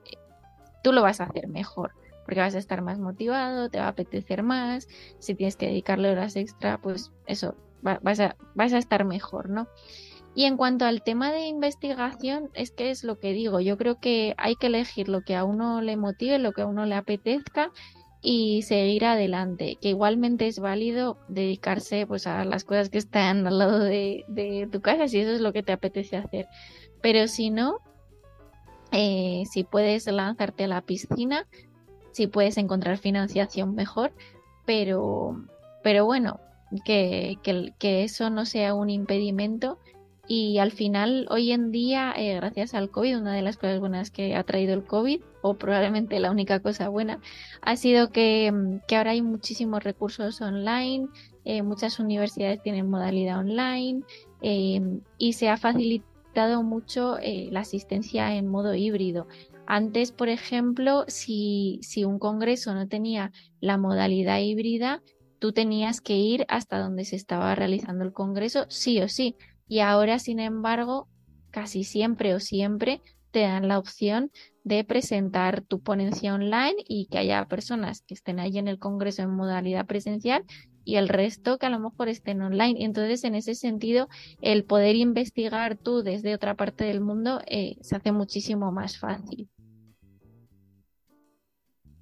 tú 0.84 0.92
lo 0.92 1.02
vas 1.02 1.22
a 1.22 1.26
hacer 1.26 1.48
mejor, 1.48 1.92
porque 2.26 2.40
vas 2.40 2.56
a 2.56 2.60
estar 2.60 2.82
más 2.82 3.00
motivado, 3.00 3.70
te 3.70 3.80
va 3.80 3.86
a 3.86 3.90
apetecer 3.90 4.44
más, 4.44 4.88
si 5.20 5.36
tienes 5.36 5.56
que 5.56 5.68
dedicarle 5.68 6.12
horas 6.12 6.36
extra, 6.36 6.80
pues 6.80 7.12
eso, 7.26 7.56
vas, 7.82 8.20
a, 8.20 8.36
estar 8.78 9.06
mejor, 9.06 9.50
¿no? 9.50 9.68
Y 10.34 10.46
en 10.46 10.56
cuanto 10.56 10.86
al 10.86 11.04
tema 11.04 11.32
de 11.32 11.48
investigación, 11.48 12.50
es 12.54 12.72
que 12.72 12.90
es 12.90 13.04
lo 13.04 13.20
que 13.20 13.34
digo, 13.34 13.60
yo 13.60 13.78
creo 13.78 14.00
que 14.00 14.34
hay 14.38 14.56
que 14.56 14.68
elegir 14.68 15.10
lo 15.10 15.22
que 15.22 15.36
a 15.36 15.44
uno 15.44 15.82
le 15.82 15.98
motive, 15.98 16.40
lo 16.40 16.54
que 16.54 16.62
a 16.62 16.68
uno 16.68 16.86
le 16.86 16.96
apetezca 16.96 17.72
y 18.22 18.62
seguir 18.62 19.06
adelante, 19.06 19.78
que 19.82 19.90
igualmente 19.90 20.48
es 20.48 20.60
válido 20.60 21.18
dedicarse 21.28 22.06
pues 22.06 22.28
a 22.28 22.46
las 22.46 22.64
cosas 22.64 22.90
que 22.90 23.00
están 23.00 23.46
al 23.48 23.58
lado 23.58 23.80
de, 23.80 24.70
tu 24.72 24.80
casa 24.80 25.08
si 25.08 25.20
eso 25.20 25.32
es 25.32 25.42
lo 25.42 25.52
que 25.52 25.64
te 25.64 25.74
apetece 25.74 26.18
hacer. 26.18 26.48
Pero 27.02 27.28
si 27.28 27.50
no, 27.50 27.80
eh, 28.92 29.44
si 29.50 29.64
puedes 29.64 30.06
lanzarte 30.08 30.66
a 30.66 30.68
la 30.68 30.82
piscina, 30.82 31.48
si 32.12 32.28
puedes 32.28 32.58
encontrar 32.58 32.98
financiación 32.98 33.74
mejor, 33.74 34.12
pero, 34.66 35.46
pero 35.84 36.06
bueno, 36.06 36.40
que, 36.86 37.38
que, 37.44 38.04
eso 38.04 38.30
no 38.30 38.46
sea 38.46 38.74
un 38.74 38.90
impedimento. 38.90 39.80
Y 40.28 40.60
al 40.60 40.72
final, 40.72 41.28
hoy 41.30 41.52
en 41.52 41.72
día, 41.72 42.14
eh, 42.16 42.36
gracias 42.36 42.74
al 42.74 42.90
COVID, 42.90 43.18
una 43.18 43.34
de 43.34 43.42
las 43.42 43.58
cosas 43.58 43.80
buenas 43.80 44.12
que 44.12 44.36
ha 44.36 44.44
traído 44.44 44.74
el 44.74 44.84
COVID, 44.84 45.22
o 45.42 45.56
probablemente 45.56 46.20
la 46.20 46.32
única 46.32 46.60
cosa 46.60 46.90
buena, 46.90 47.20
ha 47.62 47.76
sido 47.76 48.12
que, 48.12 48.52
mm, 48.52 48.80
que 48.88 48.96
ahora 48.96 49.12
hay 49.12 49.22
muchísimos 49.22 49.84
recursos 49.84 50.40
online, 50.42 51.08
eh, 51.44 51.64
muchas 51.64 52.00
universidades 52.00 52.62
tienen 52.62 52.90
modalidad 52.90 53.40
online 53.40 54.04
y 54.44 55.34
se 55.34 55.50
ha 55.50 55.58
facilitado 55.58 56.11
mucho 56.64 57.18
eh, 57.20 57.50
la 57.52 57.62
asistencia 57.62 58.36
en 58.36 58.48
modo 58.48 58.74
híbrido. 58.74 59.28
Antes, 59.66 60.12
por 60.12 60.30
ejemplo, 60.30 61.06
si, 61.08 61.80
si 61.84 62.04
un 62.04 62.20
congreso 62.20 62.74
no 62.74 62.88
tenía 62.88 63.32
la 63.60 63.78
modalidad 63.78 64.40
híbrida, 64.40 65.02
tú 65.40 65.54
tenías 65.54 66.02
que 66.02 66.18
ir 66.18 66.46
hasta 66.50 66.80
donde 66.80 67.06
se 67.06 67.16
estaba 67.16 67.56
realizando 67.56 68.04
el 68.04 68.14
congreso, 68.14 68.66
sí 68.70 69.02
o 69.02 69.08
sí 69.08 69.36
y 69.72 69.80
ahora, 69.80 70.20
sin 70.20 70.42
embargo, 70.42 71.08
casi 71.50 71.86
siempre 71.86 72.36
o 72.36 72.42
siempre 72.42 73.02
te 73.32 73.44
dan 73.44 73.70
la 73.70 73.80
opción 73.80 74.30
de 74.66 74.84
presentar 74.84 75.62
tu 75.62 75.82
ponencia 75.82 76.36
online 76.36 76.76
y 76.86 77.06
que 77.06 77.20
haya 77.20 77.46
personas 77.46 78.02
que 78.02 78.14
estén 78.14 78.42
ahí 78.42 78.58
en 78.58 78.68
el 78.68 78.80
Congreso 78.80 79.22
en 79.22 79.30
modalidad 79.30 79.86
presencial 79.86 80.44
y 80.84 80.96
el 80.96 81.10
resto 81.10 81.58
que 81.58 81.66
a 81.66 81.70
lo 81.70 81.80
mejor 81.80 82.10
estén 82.10 82.42
online. 82.42 82.84
Entonces, 82.84 83.24
en 83.24 83.36
ese 83.36 83.56
sentido, 83.56 84.08
el 84.42 84.64
poder 84.64 84.96
investigar 84.96 85.78
tú 85.78 86.04
desde 86.04 86.34
otra 86.34 86.56
parte 86.56 86.86
del 86.86 87.02
mundo 87.02 87.42
eh, 87.48 87.78
se 87.82 87.96
hace 87.96 88.12
muchísimo 88.12 88.72
más 88.72 88.98
fácil. 88.98 89.50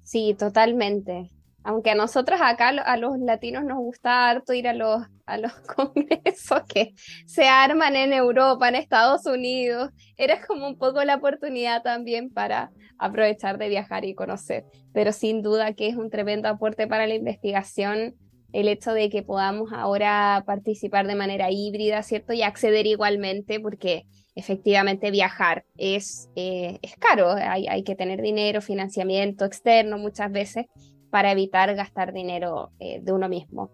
Sí, 0.02 0.34
totalmente. 0.38 1.30
Aunque 1.62 1.90
a 1.90 1.94
nosotros 1.94 2.40
acá, 2.42 2.70
a 2.70 2.96
los 2.96 3.18
latinos, 3.18 3.64
nos 3.64 3.78
gusta 3.78 4.30
harto 4.30 4.54
ir 4.54 4.66
a 4.66 4.72
los, 4.72 5.02
a 5.26 5.38
los 5.38 5.52
congresos 5.76 6.62
que 6.68 6.94
se 7.26 7.46
arman 7.46 7.96
en 7.96 8.12
Europa, 8.12 8.68
en 8.68 8.76
Estados 8.76 9.26
Unidos. 9.26 9.90
Era 10.16 10.44
como 10.44 10.66
un 10.66 10.78
poco 10.78 11.04
la 11.04 11.16
oportunidad 11.16 11.82
también 11.82 12.30
para 12.30 12.72
aprovechar 12.98 13.58
de 13.58 13.68
viajar 13.68 14.04
y 14.04 14.14
conocer. 14.14 14.64
Pero 14.92 15.12
sin 15.12 15.42
duda 15.42 15.74
que 15.74 15.88
es 15.88 15.96
un 15.96 16.10
tremendo 16.10 16.48
aporte 16.48 16.86
para 16.86 17.06
la 17.06 17.14
investigación 17.14 18.16
el 18.52 18.68
hecho 18.68 18.92
de 18.92 19.10
que 19.10 19.22
podamos 19.22 19.72
ahora 19.72 20.42
participar 20.46 21.06
de 21.06 21.14
manera 21.14 21.50
híbrida, 21.50 22.02
¿cierto? 22.02 22.32
Y 22.32 22.42
acceder 22.42 22.86
igualmente, 22.86 23.60
porque 23.60 24.06
efectivamente 24.34 25.10
viajar 25.10 25.64
es, 25.76 26.28
eh, 26.36 26.78
es 26.82 26.96
caro, 26.96 27.32
hay, 27.32 27.66
hay, 27.66 27.82
que 27.82 27.96
tener 27.96 28.20
dinero, 28.22 28.60
financiamiento 28.60 29.44
externo 29.44 29.98
muchas 29.98 30.30
veces 30.30 30.66
para 31.10 31.32
evitar 31.32 31.74
gastar 31.74 32.12
dinero 32.12 32.70
eh, 32.78 33.00
de 33.02 33.12
uno 33.12 33.28
mismo. 33.28 33.70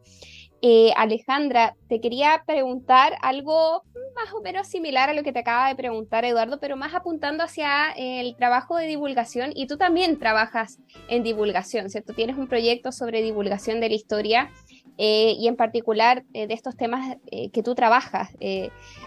Eh, 0.62 0.90
Alejandra, 0.96 1.76
te 1.86 2.00
quería 2.00 2.42
preguntar 2.46 3.12
algo 3.20 3.82
más 4.16 4.32
o 4.32 4.40
menos 4.40 4.66
similar 4.66 5.10
a 5.10 5.12
lo 5.12 5.22
que 5.22 5.32
te 5.32 5.40
acaba 5.40 5.68
de 5.68 5.76
preguntar 5.76 6.24
Eduardo, 6.24 6.58
pero 6.58 6.76
más 6.76 6.94
apuntando 6.94 7.44
hacia 7.44 7.92
el 7.92 8.34
trabajo 8.36 8.76
de 8.76 8.86
divulgación 8.86 9.52
y 9.54 9.66
tú 9.66 9.76
también 9.76 10.18
trabajas 10.18 10.78
en 11.08 11.22
divulgación, 11.22 11.90
¿cierto? 11.90 12.14
Tienes 12.14 12.38
un 12.38 12.48
proyecto 12.48 12.90
sobre 12.90 13.20
divulgación 13.20 13.80
de 13.80 13.90
la 13.90 13.94
historia 13.94 14.50
eh, 14.98 15.36
y 15.38 15.46
en 15.46 15.56
particular 15.56 16.24
eh, 16.32 16.46
de 16.46 16.54
estos 16.54 16.74
temas 16.74 17.18
eh, 17.30 17.50
que 17.50 17.62
tú 17.62 17.74
trabajas. 17.74 18.30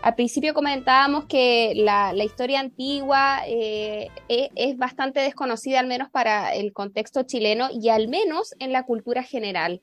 al 0.04 0.16
principio 0.16 0.54
comentábamos 0.54 1.26
que 1.26 1.74
la, 1.76 2.14
historia 2.24 2.60
antigua 2.60 3.40
e, 3.48 4.10
es, 4.28 4.78
bastante 4.78 5.20
desconocida, 5.20 5.80
al 5.80 5.88
menos 5.88 6.10
para 6.12 6.54
el 6.54 6.74
contexto 6.74 7.24
chileno 7.24 7.70
y 7.72 7.90
al 7.90 8.08
menos 8.08 8.54
en 8.60 8.72
la 8.72 8.84
cultura 8.84 9.24
general. 9.24 9.82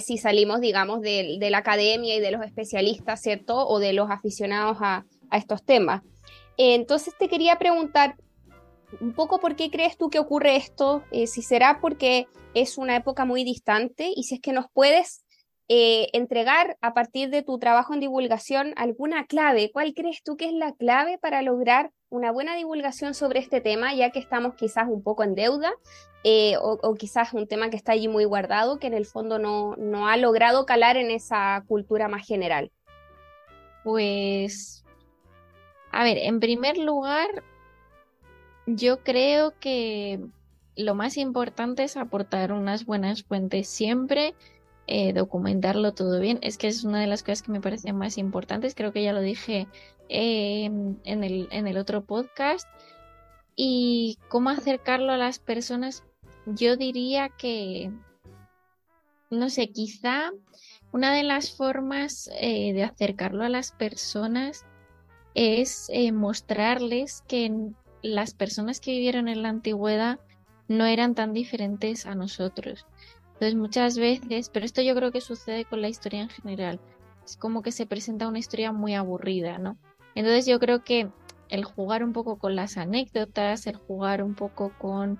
si 0.00 0.18
salimos, 0.18 0.60
digamos, 0.60 1.00
de, 1.00 1.38
la 1.50 1.58
academia 1.58 2.14
y 2.14 2.20
de 2.20 2.30
los 2.30 2.44
especialistas, 2.44 3.20
¿cierto? 3.20 3.66
O 3.66 3.80
de 3.80 3.92
los 3.92 4.10
aficionados 4.10 4.78
a, 4.80 5.04
a 5.30 5.36
estos 5.36 5.64
temas. 5.64 6.02
entonces 6.56 7.12
te 7.18 7.28
quería 7.28 7.58
preguntar, 7.58 8.14
un 9.00 9.12
poco 9.12 9.40
por 9.40 9.56
qué 9.56 9.70
crees 9.70 9.96
tú 9.96 10.08
que 10.10 10.20
ocurre 10.20 10.54
esto, 10.54 11.02
si 11.10 11.42
será 11.42 11.80
porque 11.80 12.28
es 12.54 12.78
una 12.78 12.94
época 12.94 13.24
muy 13.24 13.42
distante 13.42 14.12
y 14.14 14.22
si 14.22 14.36
es 14.36 14.40
que 14.40 14.52
nos 14.52 14.66
puedes 14.72 15.23
eh, 15.68 16.08
entregar 16.12 16.76
a 16.82 16.92
partir 16.92 17.30
de 17.30 17.42
tu 17.42 17.58
trabajo 17.58 17.94
en 17.94 18.00
divulgación 18.00 18.74
alguna 18.76 19.26
clave. 19.26 19.70
¿Cuál 19.72 19.94
crees 19.94 20.22
tú 20.22 20.36
que 20.36 20.46
es 20.46 20.52
la 20.52 20.72
clave 20.72 21.16
para 21.16 21.40
lograr 21.40 21.90
una 22.10 22.30
buena 22.30 22.54
divulgación 22.54 23.14
sobre 23.14 23.40
este 23.40 23.60
tema, 23.60 23.94
ya 23.94 24.10
que 24.10 24.18
estamos 24.18 24.54
quizás 24.54 24.86
un 24.88 25.02
poco 25.02 25.24
en 25.24 25.34
deuda 25.34 25.72
eh, 26.22 26.56
o, 26.60 26.94
quizás 26.94 27.32
un 27.32 27.48
tema 27.48 27.70
que 27.70 27.76
está 27.76 27.92
allí 27.92 28.08
muy 28.08 28.24
guardado, 28.24 28.78
que 28.78 28.86
en 28.86 28.94
el 28.94 29.06
fondo 29.06 29.38
no, 29.38 29.74
no 29.76 30.06
ha 30.06 30.16
logrado 30.16 30.66
calar 30.66 30.96
en 30.96 31.10
esa 31.10 31.64
cultura 31.66 32.08
más 32.08 32.26
general? 32.26 32.70
Pues, 33.82 34.84
a 35.90 36.04
ver, 36.04 36.18
en 36.18 36.40
primer 36.40 36.78
lugar, 36.78 37.42
yo 38.66 39.02
creo 39.02 39.52
que 39.60 40.20
lo 40.76 40.94
más 40.94 41.16
importante 41.16 41.84
es 41.84 41.96
aportar 41.96 42.52
unas 42.52 42.84
buenas 42.84 43.22
fuentes 43.24 43.68
siempre 43.68 44.34
eh, 44.86 45.12
documentarlo 45.12 45.92
todo 45.94 46.20
bien. 46.20 46.38
Es 46.42 46.58
que 46.58 46.68
es 46.68 46.84
una 46.84 47.00
de 47.00 47.06
las 47.06 47.22
cosas 47.22 47.42
que 47.42 47.52
me 47.52 47.60
parecen 47.60 47.96
más 47.96 48.18
importantes. 48.18 48.74
Creo 48.74 48.92
que 48.92 49.02
ya 49.02 49.12
lo 49.12 49.20
dije 49.20 49.66
en, 50.08 50.98
el, 51.04 51.48
en 51.50 51.66
el 51.66 51.76
otro 51.76 52.04
podcast. 52.04 52.68
Y 53.56 54.18
cómo 54.28 54.50
acercarlo 54.50 55.12
a 55.12 55.16
las 55.16 55.38
personas, 55.38 56.02
yo 56.46 56.76
diría 56.76 57.28
que, 57.28 57.90
no 59.30 59.48
sé, 59.48 59.70
quizá 59.70 60.32
una 60.92 61.12
de 61.14 61.22
las 61.22 61.50
formas 61.50 62.30
eh, 62.40 62.72
de 62.72 62.84
acercarlo 62.84 63.44
a 63.44 63.48
las 63.48 63.72
personas 63.72 64.64
es 65.34 65.88
eh, 65.92 66.12
mostrarles 66.12 67.24
que 67.26 67.50
las 68.02 68.34
personas 68.34 68.80
que 68.80 68.92
vivieron 68.92 69.26
en 69.28 69.42
la 69.42 69.48
antigüedad 69.48 70.20
no 70.68 70.84
eran 70.86 71.14
tan 71.14 71.32
diferentes 71.32 72.06
a 72.06 72.14
nosotros. 72.14 72.86
Entonces 73.34 73.54
muchas 73.56 73.98
veces, 73.98 74.48
pero 74.48 74.64
esto 74.64 74.82
yo 74.82 74.94
creo 74.94 75.12
que 75.12 75.20
sucede 75.20 75.64
con 75.64 75.82
la 75.82 75.88
historia 75.88 76.22
en 76.22 76.28
general, 76.28 76.80
es 77.24 77.36
como 77.36 77.62
que 77.62 77.72
se 77.72 77.86
presenta 77.86 78.28
una 78.28 78.38
historia 78.38 78.72
muy 78.72 78.94
aburrida, 78.94 79.58
¿no? 79.58 79.76
Entonces 80.14 80.46
yo 80.46 80.60
creo 80.60 80.84
que 80.84 81.10
el 81.48 81.64
jugar 81.64 82.04
un 82.04 82.12
poco 82.12 82.38
con 82.38 82.54
las 82.56 82.76
anécdotas, 82.76 83.66
el 83.66 83.76
jugar 83.76 84.22
un 84.22 84.34
poco 84.34 84.72
con 84.78 85.18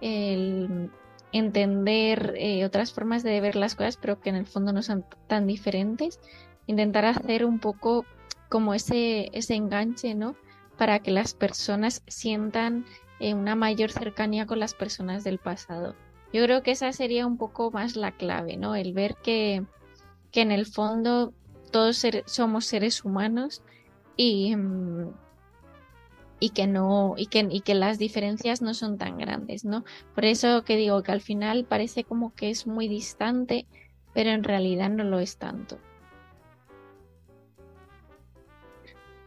el 0.00 0.90
entender 1.32 2.34
eh, 2.36 2.64
otras 2.64 2.92
formas 2.92 3.22
de 3.22 3.40
ver 3.40 3.56
las 3.56 3.74
cosas, 3.74 3.96
pero 3.96 4.20
que 4.20 4.30
en 4.30 4.36
el 4.36 4.46
fondo 4.46 4.72
no 4.72 4.82
son 4.82 5.04
tan 5.28 5.46
diferentes, 5.46 6.20
intentar 6.66 7.04
hacer 7.04 7.44
un 7.44 7.58
poco 7.58 8.04
como 8.48 8.74
ese, 8.74 9.30
ese 9.32 9.54
enganche, 9.54 10.14
¿no? 10.14 10.36
Para 10.76 10.98
que 10.98 11.10
las 11.10 11.34
personas 11.34 12.02
sientan 12.06 12.84
eh, 13.18 13.34
una 13.34 13.54
mayor 13.54 13.90
cercanía 13.90 14.46
con 14.46 14.58
las 14.58 14.74
personas 14.74 15.24
del 15.24 15.38
pasado. 15.38 15.94
Yo 16.32 16.42
creo 16.44 16.62
que 16.62 16.70
esa 16.70 16.92
sería 16.92 17.26
un 17.26 17.36
poco 17.36 17.70
más 17.70 17.96
la 17.96 18.12
clave, 18.12 18.56
¿no? 18.56 18.74
El 18.74 18.92
ver 18.92 19.16
que, 19.22 19.64
en 20.32 20.50
el 20.50 20.66
fondo 20.66 21.34
todos 21.70 22.06
somos 22.26 22.66
seres 22.66 23.04
humanos 23.04 23.62
y, 24.16 24.56
mm, 24.56 25.10
y 26.40 26.50
que 26.50 26.66
no 26.66 27.14
y 27.16 27.26
que, 27.26 27.46
y 27.50 27.60
que 27.60 27.74
las 27.74 27.98
diferencias 27.98 28.62
no 28.62 28.74
son 28.74 28.98
tan 28.98 29.18
grandes, 29.18 29.64
¿no? 29.64 29.84
Por 30.14 30.24
eso 30.24 30.64
que 30.64 30.76
digo 30.76 31.02
que 31.02 31.12
al 31.12 31.20
final 31.20 31.64
parece 31.64 32.04
como 32.04 32.34
que 32.34 32.50
es 32.50 32.66
muy 32.66 32.88
distante, 32.88 33.66
pero 34.14 34.30
en 34.30 34.42
realidad 34.42 34.90
no 34.90 35.04
lo 35.04 35.20
es 35.20 35.36
tanto. 35.36 35.78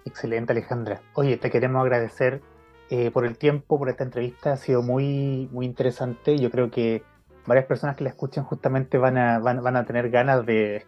Excelente, 0.06 0.54
Alejandra. 0.54 1.02
Oye, 1.14 1.38
te 1.38 1.50
queremos 1.50 1.82
agradecer 1.82 2.42
eh, 2.90 3.12
por 3.12 3.26
el 3.26 3.38
tiempo, 3.38 3.78
por 3.78 3.90
esta 3.90 4.04
entrevista. 4.04 4.54
Ha 4.54 4.58
sido 4.58 4.82
muy, 4.82 5.50
muy 5.52 5.66
interesante. 5.66 6.38
Yo 6.38 6.52
creo 6.52 6.70
que 6.70 7.04
varias 7.46 7.66
personas 7.66 7.96
que 7.96 8.04
la 8.04 8.10
escuchan 8.10 8.44
justamente 8.44 8.98
van 8.98 9.18
a, 9.18 9.40
van, 9.40 9.76
a 9.76 9.86
tener 9.86 10.10
ganas 10.10 10.46
de, 10.46 10.86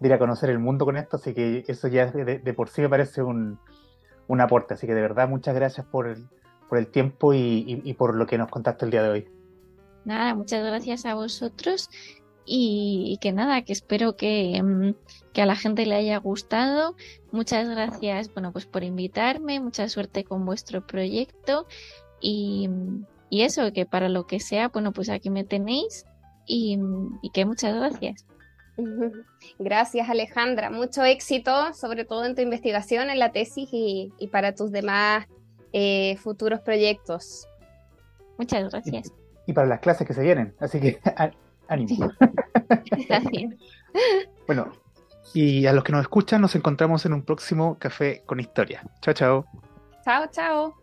ir 0.00 0.12
a 0.12 0.18
conocer 0.18 0.50
el 0.50 0.58
mundo 0.58 0.84
con 0.84 0.96
esto, 0.96 1.16
así 1.16 1.34
que 1.34 1.64
eso 1.66 1.88
ya 1.88 2.06
de, 2.06 2.54
por 2.54 2.68
sí 2.68 2.80
me 2.82 2.88
parece 2.88 3.22
un, 3.22 3.58
aporte. 4.40 4.74
Así 4.74 4.86
que 4.86 4.94
de 4.94 5.00
verdad, 5.00 5.28
muchas 5.28 5.54
gracias 5.54 5.86
por 5.86 6.06
el, 6.06 6.28
por 6.68 6.78
el 6.78 6.86
tiempo 6.86 7.34
y, 7.34 7.94
por 7.98 8.14
lo 8.14 8.26
que 8.26 8.38
nos 8.38 8.48
contaste 8.48 8.84
el 8.84 8.90
día 8.90 9.02
de 9.02 9.08
hoy. 9.08 9.28
Nada, 10.04 10.34
muchas 10.34 10.64
gracias 10.64 11.04
a 11.04 11.14
vosotros 11.14 11.90
y, 12.46 13.18
que 13.20 13.32
nada, 13.32 13.62
que 13.62 13.72
espero 13.72 14.16
que, 14.16 14.60
mm, 14.62 14.94
que, 15.32 15.42
a 15.42 15.46
la 15.46 15.56
gente 15.56 15.86
le 15.86 15.94
haya 15.94 16.18
gustado. 16.18 16.96
Muchas 17.32 17.68
gracias, 17.68 18.32
bueno, 18.32 18.52
pues 18.52 18.66
por 18.66 18.84
invitarme, 18.84 19.60
mucha 19.60 19.88
suerte 19.88 20.24
con 20.24 20.44
vuestro 20.44 20.86
proyecto 20.86 21.66
y, 22.20 22.68
y 23.30 23.42
eso, 23.42 23.72
que 23.72 23.86
para 23.86 24.08
lo 24.08 24.26
que 24.26 24.40
sea, 24.40 24.68
bueno, 24.68 24.92
pues 24.92 25.08
aquí 25.08 25.30
me 25.30 25.44
tenéis 25.44 26.04
y, 26.46 26.78
que 27.32 27.44
muchas 27.44 27.74
gracias. 27.74 28.26
Gracias 29.58 30.08
Alejandra, 30.08 30.70
mucho 30.70 31.04
éxito, 31.04 31.72
sobre 31.74 32.04
todo 32.04 32.24
en 32.24 32.34
tu 32.34 32.40
investigación, 32.40 33.10
en 33.10 33.18
la 33.18 33.30
tesis 33.30 33.68
y, 33.72 34.10
para 34.32 34.54
tus 34.54 34.72
demás 34.72 35.26
eh, 35.72 36.16
futuros 36.16 36.60
proyectos. 36.60 37.46
Muchas 38.38 38.70
gracias. 38.70 39.12
Y, 39.46 39.52
para 39.52 39.68
las 39.68 39.80
clases 39.80 40.06
que 40.06 40.14
se 40.14 40.22
vienen, 40.22 40.54
así 40.58 40.80
que 40.80 40.98
ánimo. 41.70 42.12
Gracias. 43.08 43.54
bueno, 44.46 44.72
y 45.32 45.66
a 45.66 45.72
los 45.72 45.84
que 45.84 45.92
nos 45.92 46.02
escuchan, 46.02 46.40
nos 46.40 46.54
encontramos 46.56 47.06
en 47.06 47.12
un 47.12 47.22
próximo 47.22 47.78
Café 47.78 48.22
con 48.26 48.40
Historia. 48.40 48.82
Chao, 49.00 49.14
chao. 49.14 49.46
Chao, 50.04 50.26
chao. 50.30 50.74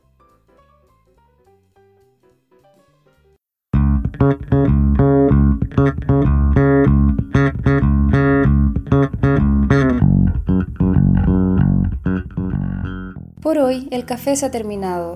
Por 13.42 13.60
hoy 13.60 13.88
el 13.92 14.06
café 14.06 14.36
se 14.36 14.46
ha 14.46 14.52
terminado, 14.52 15.16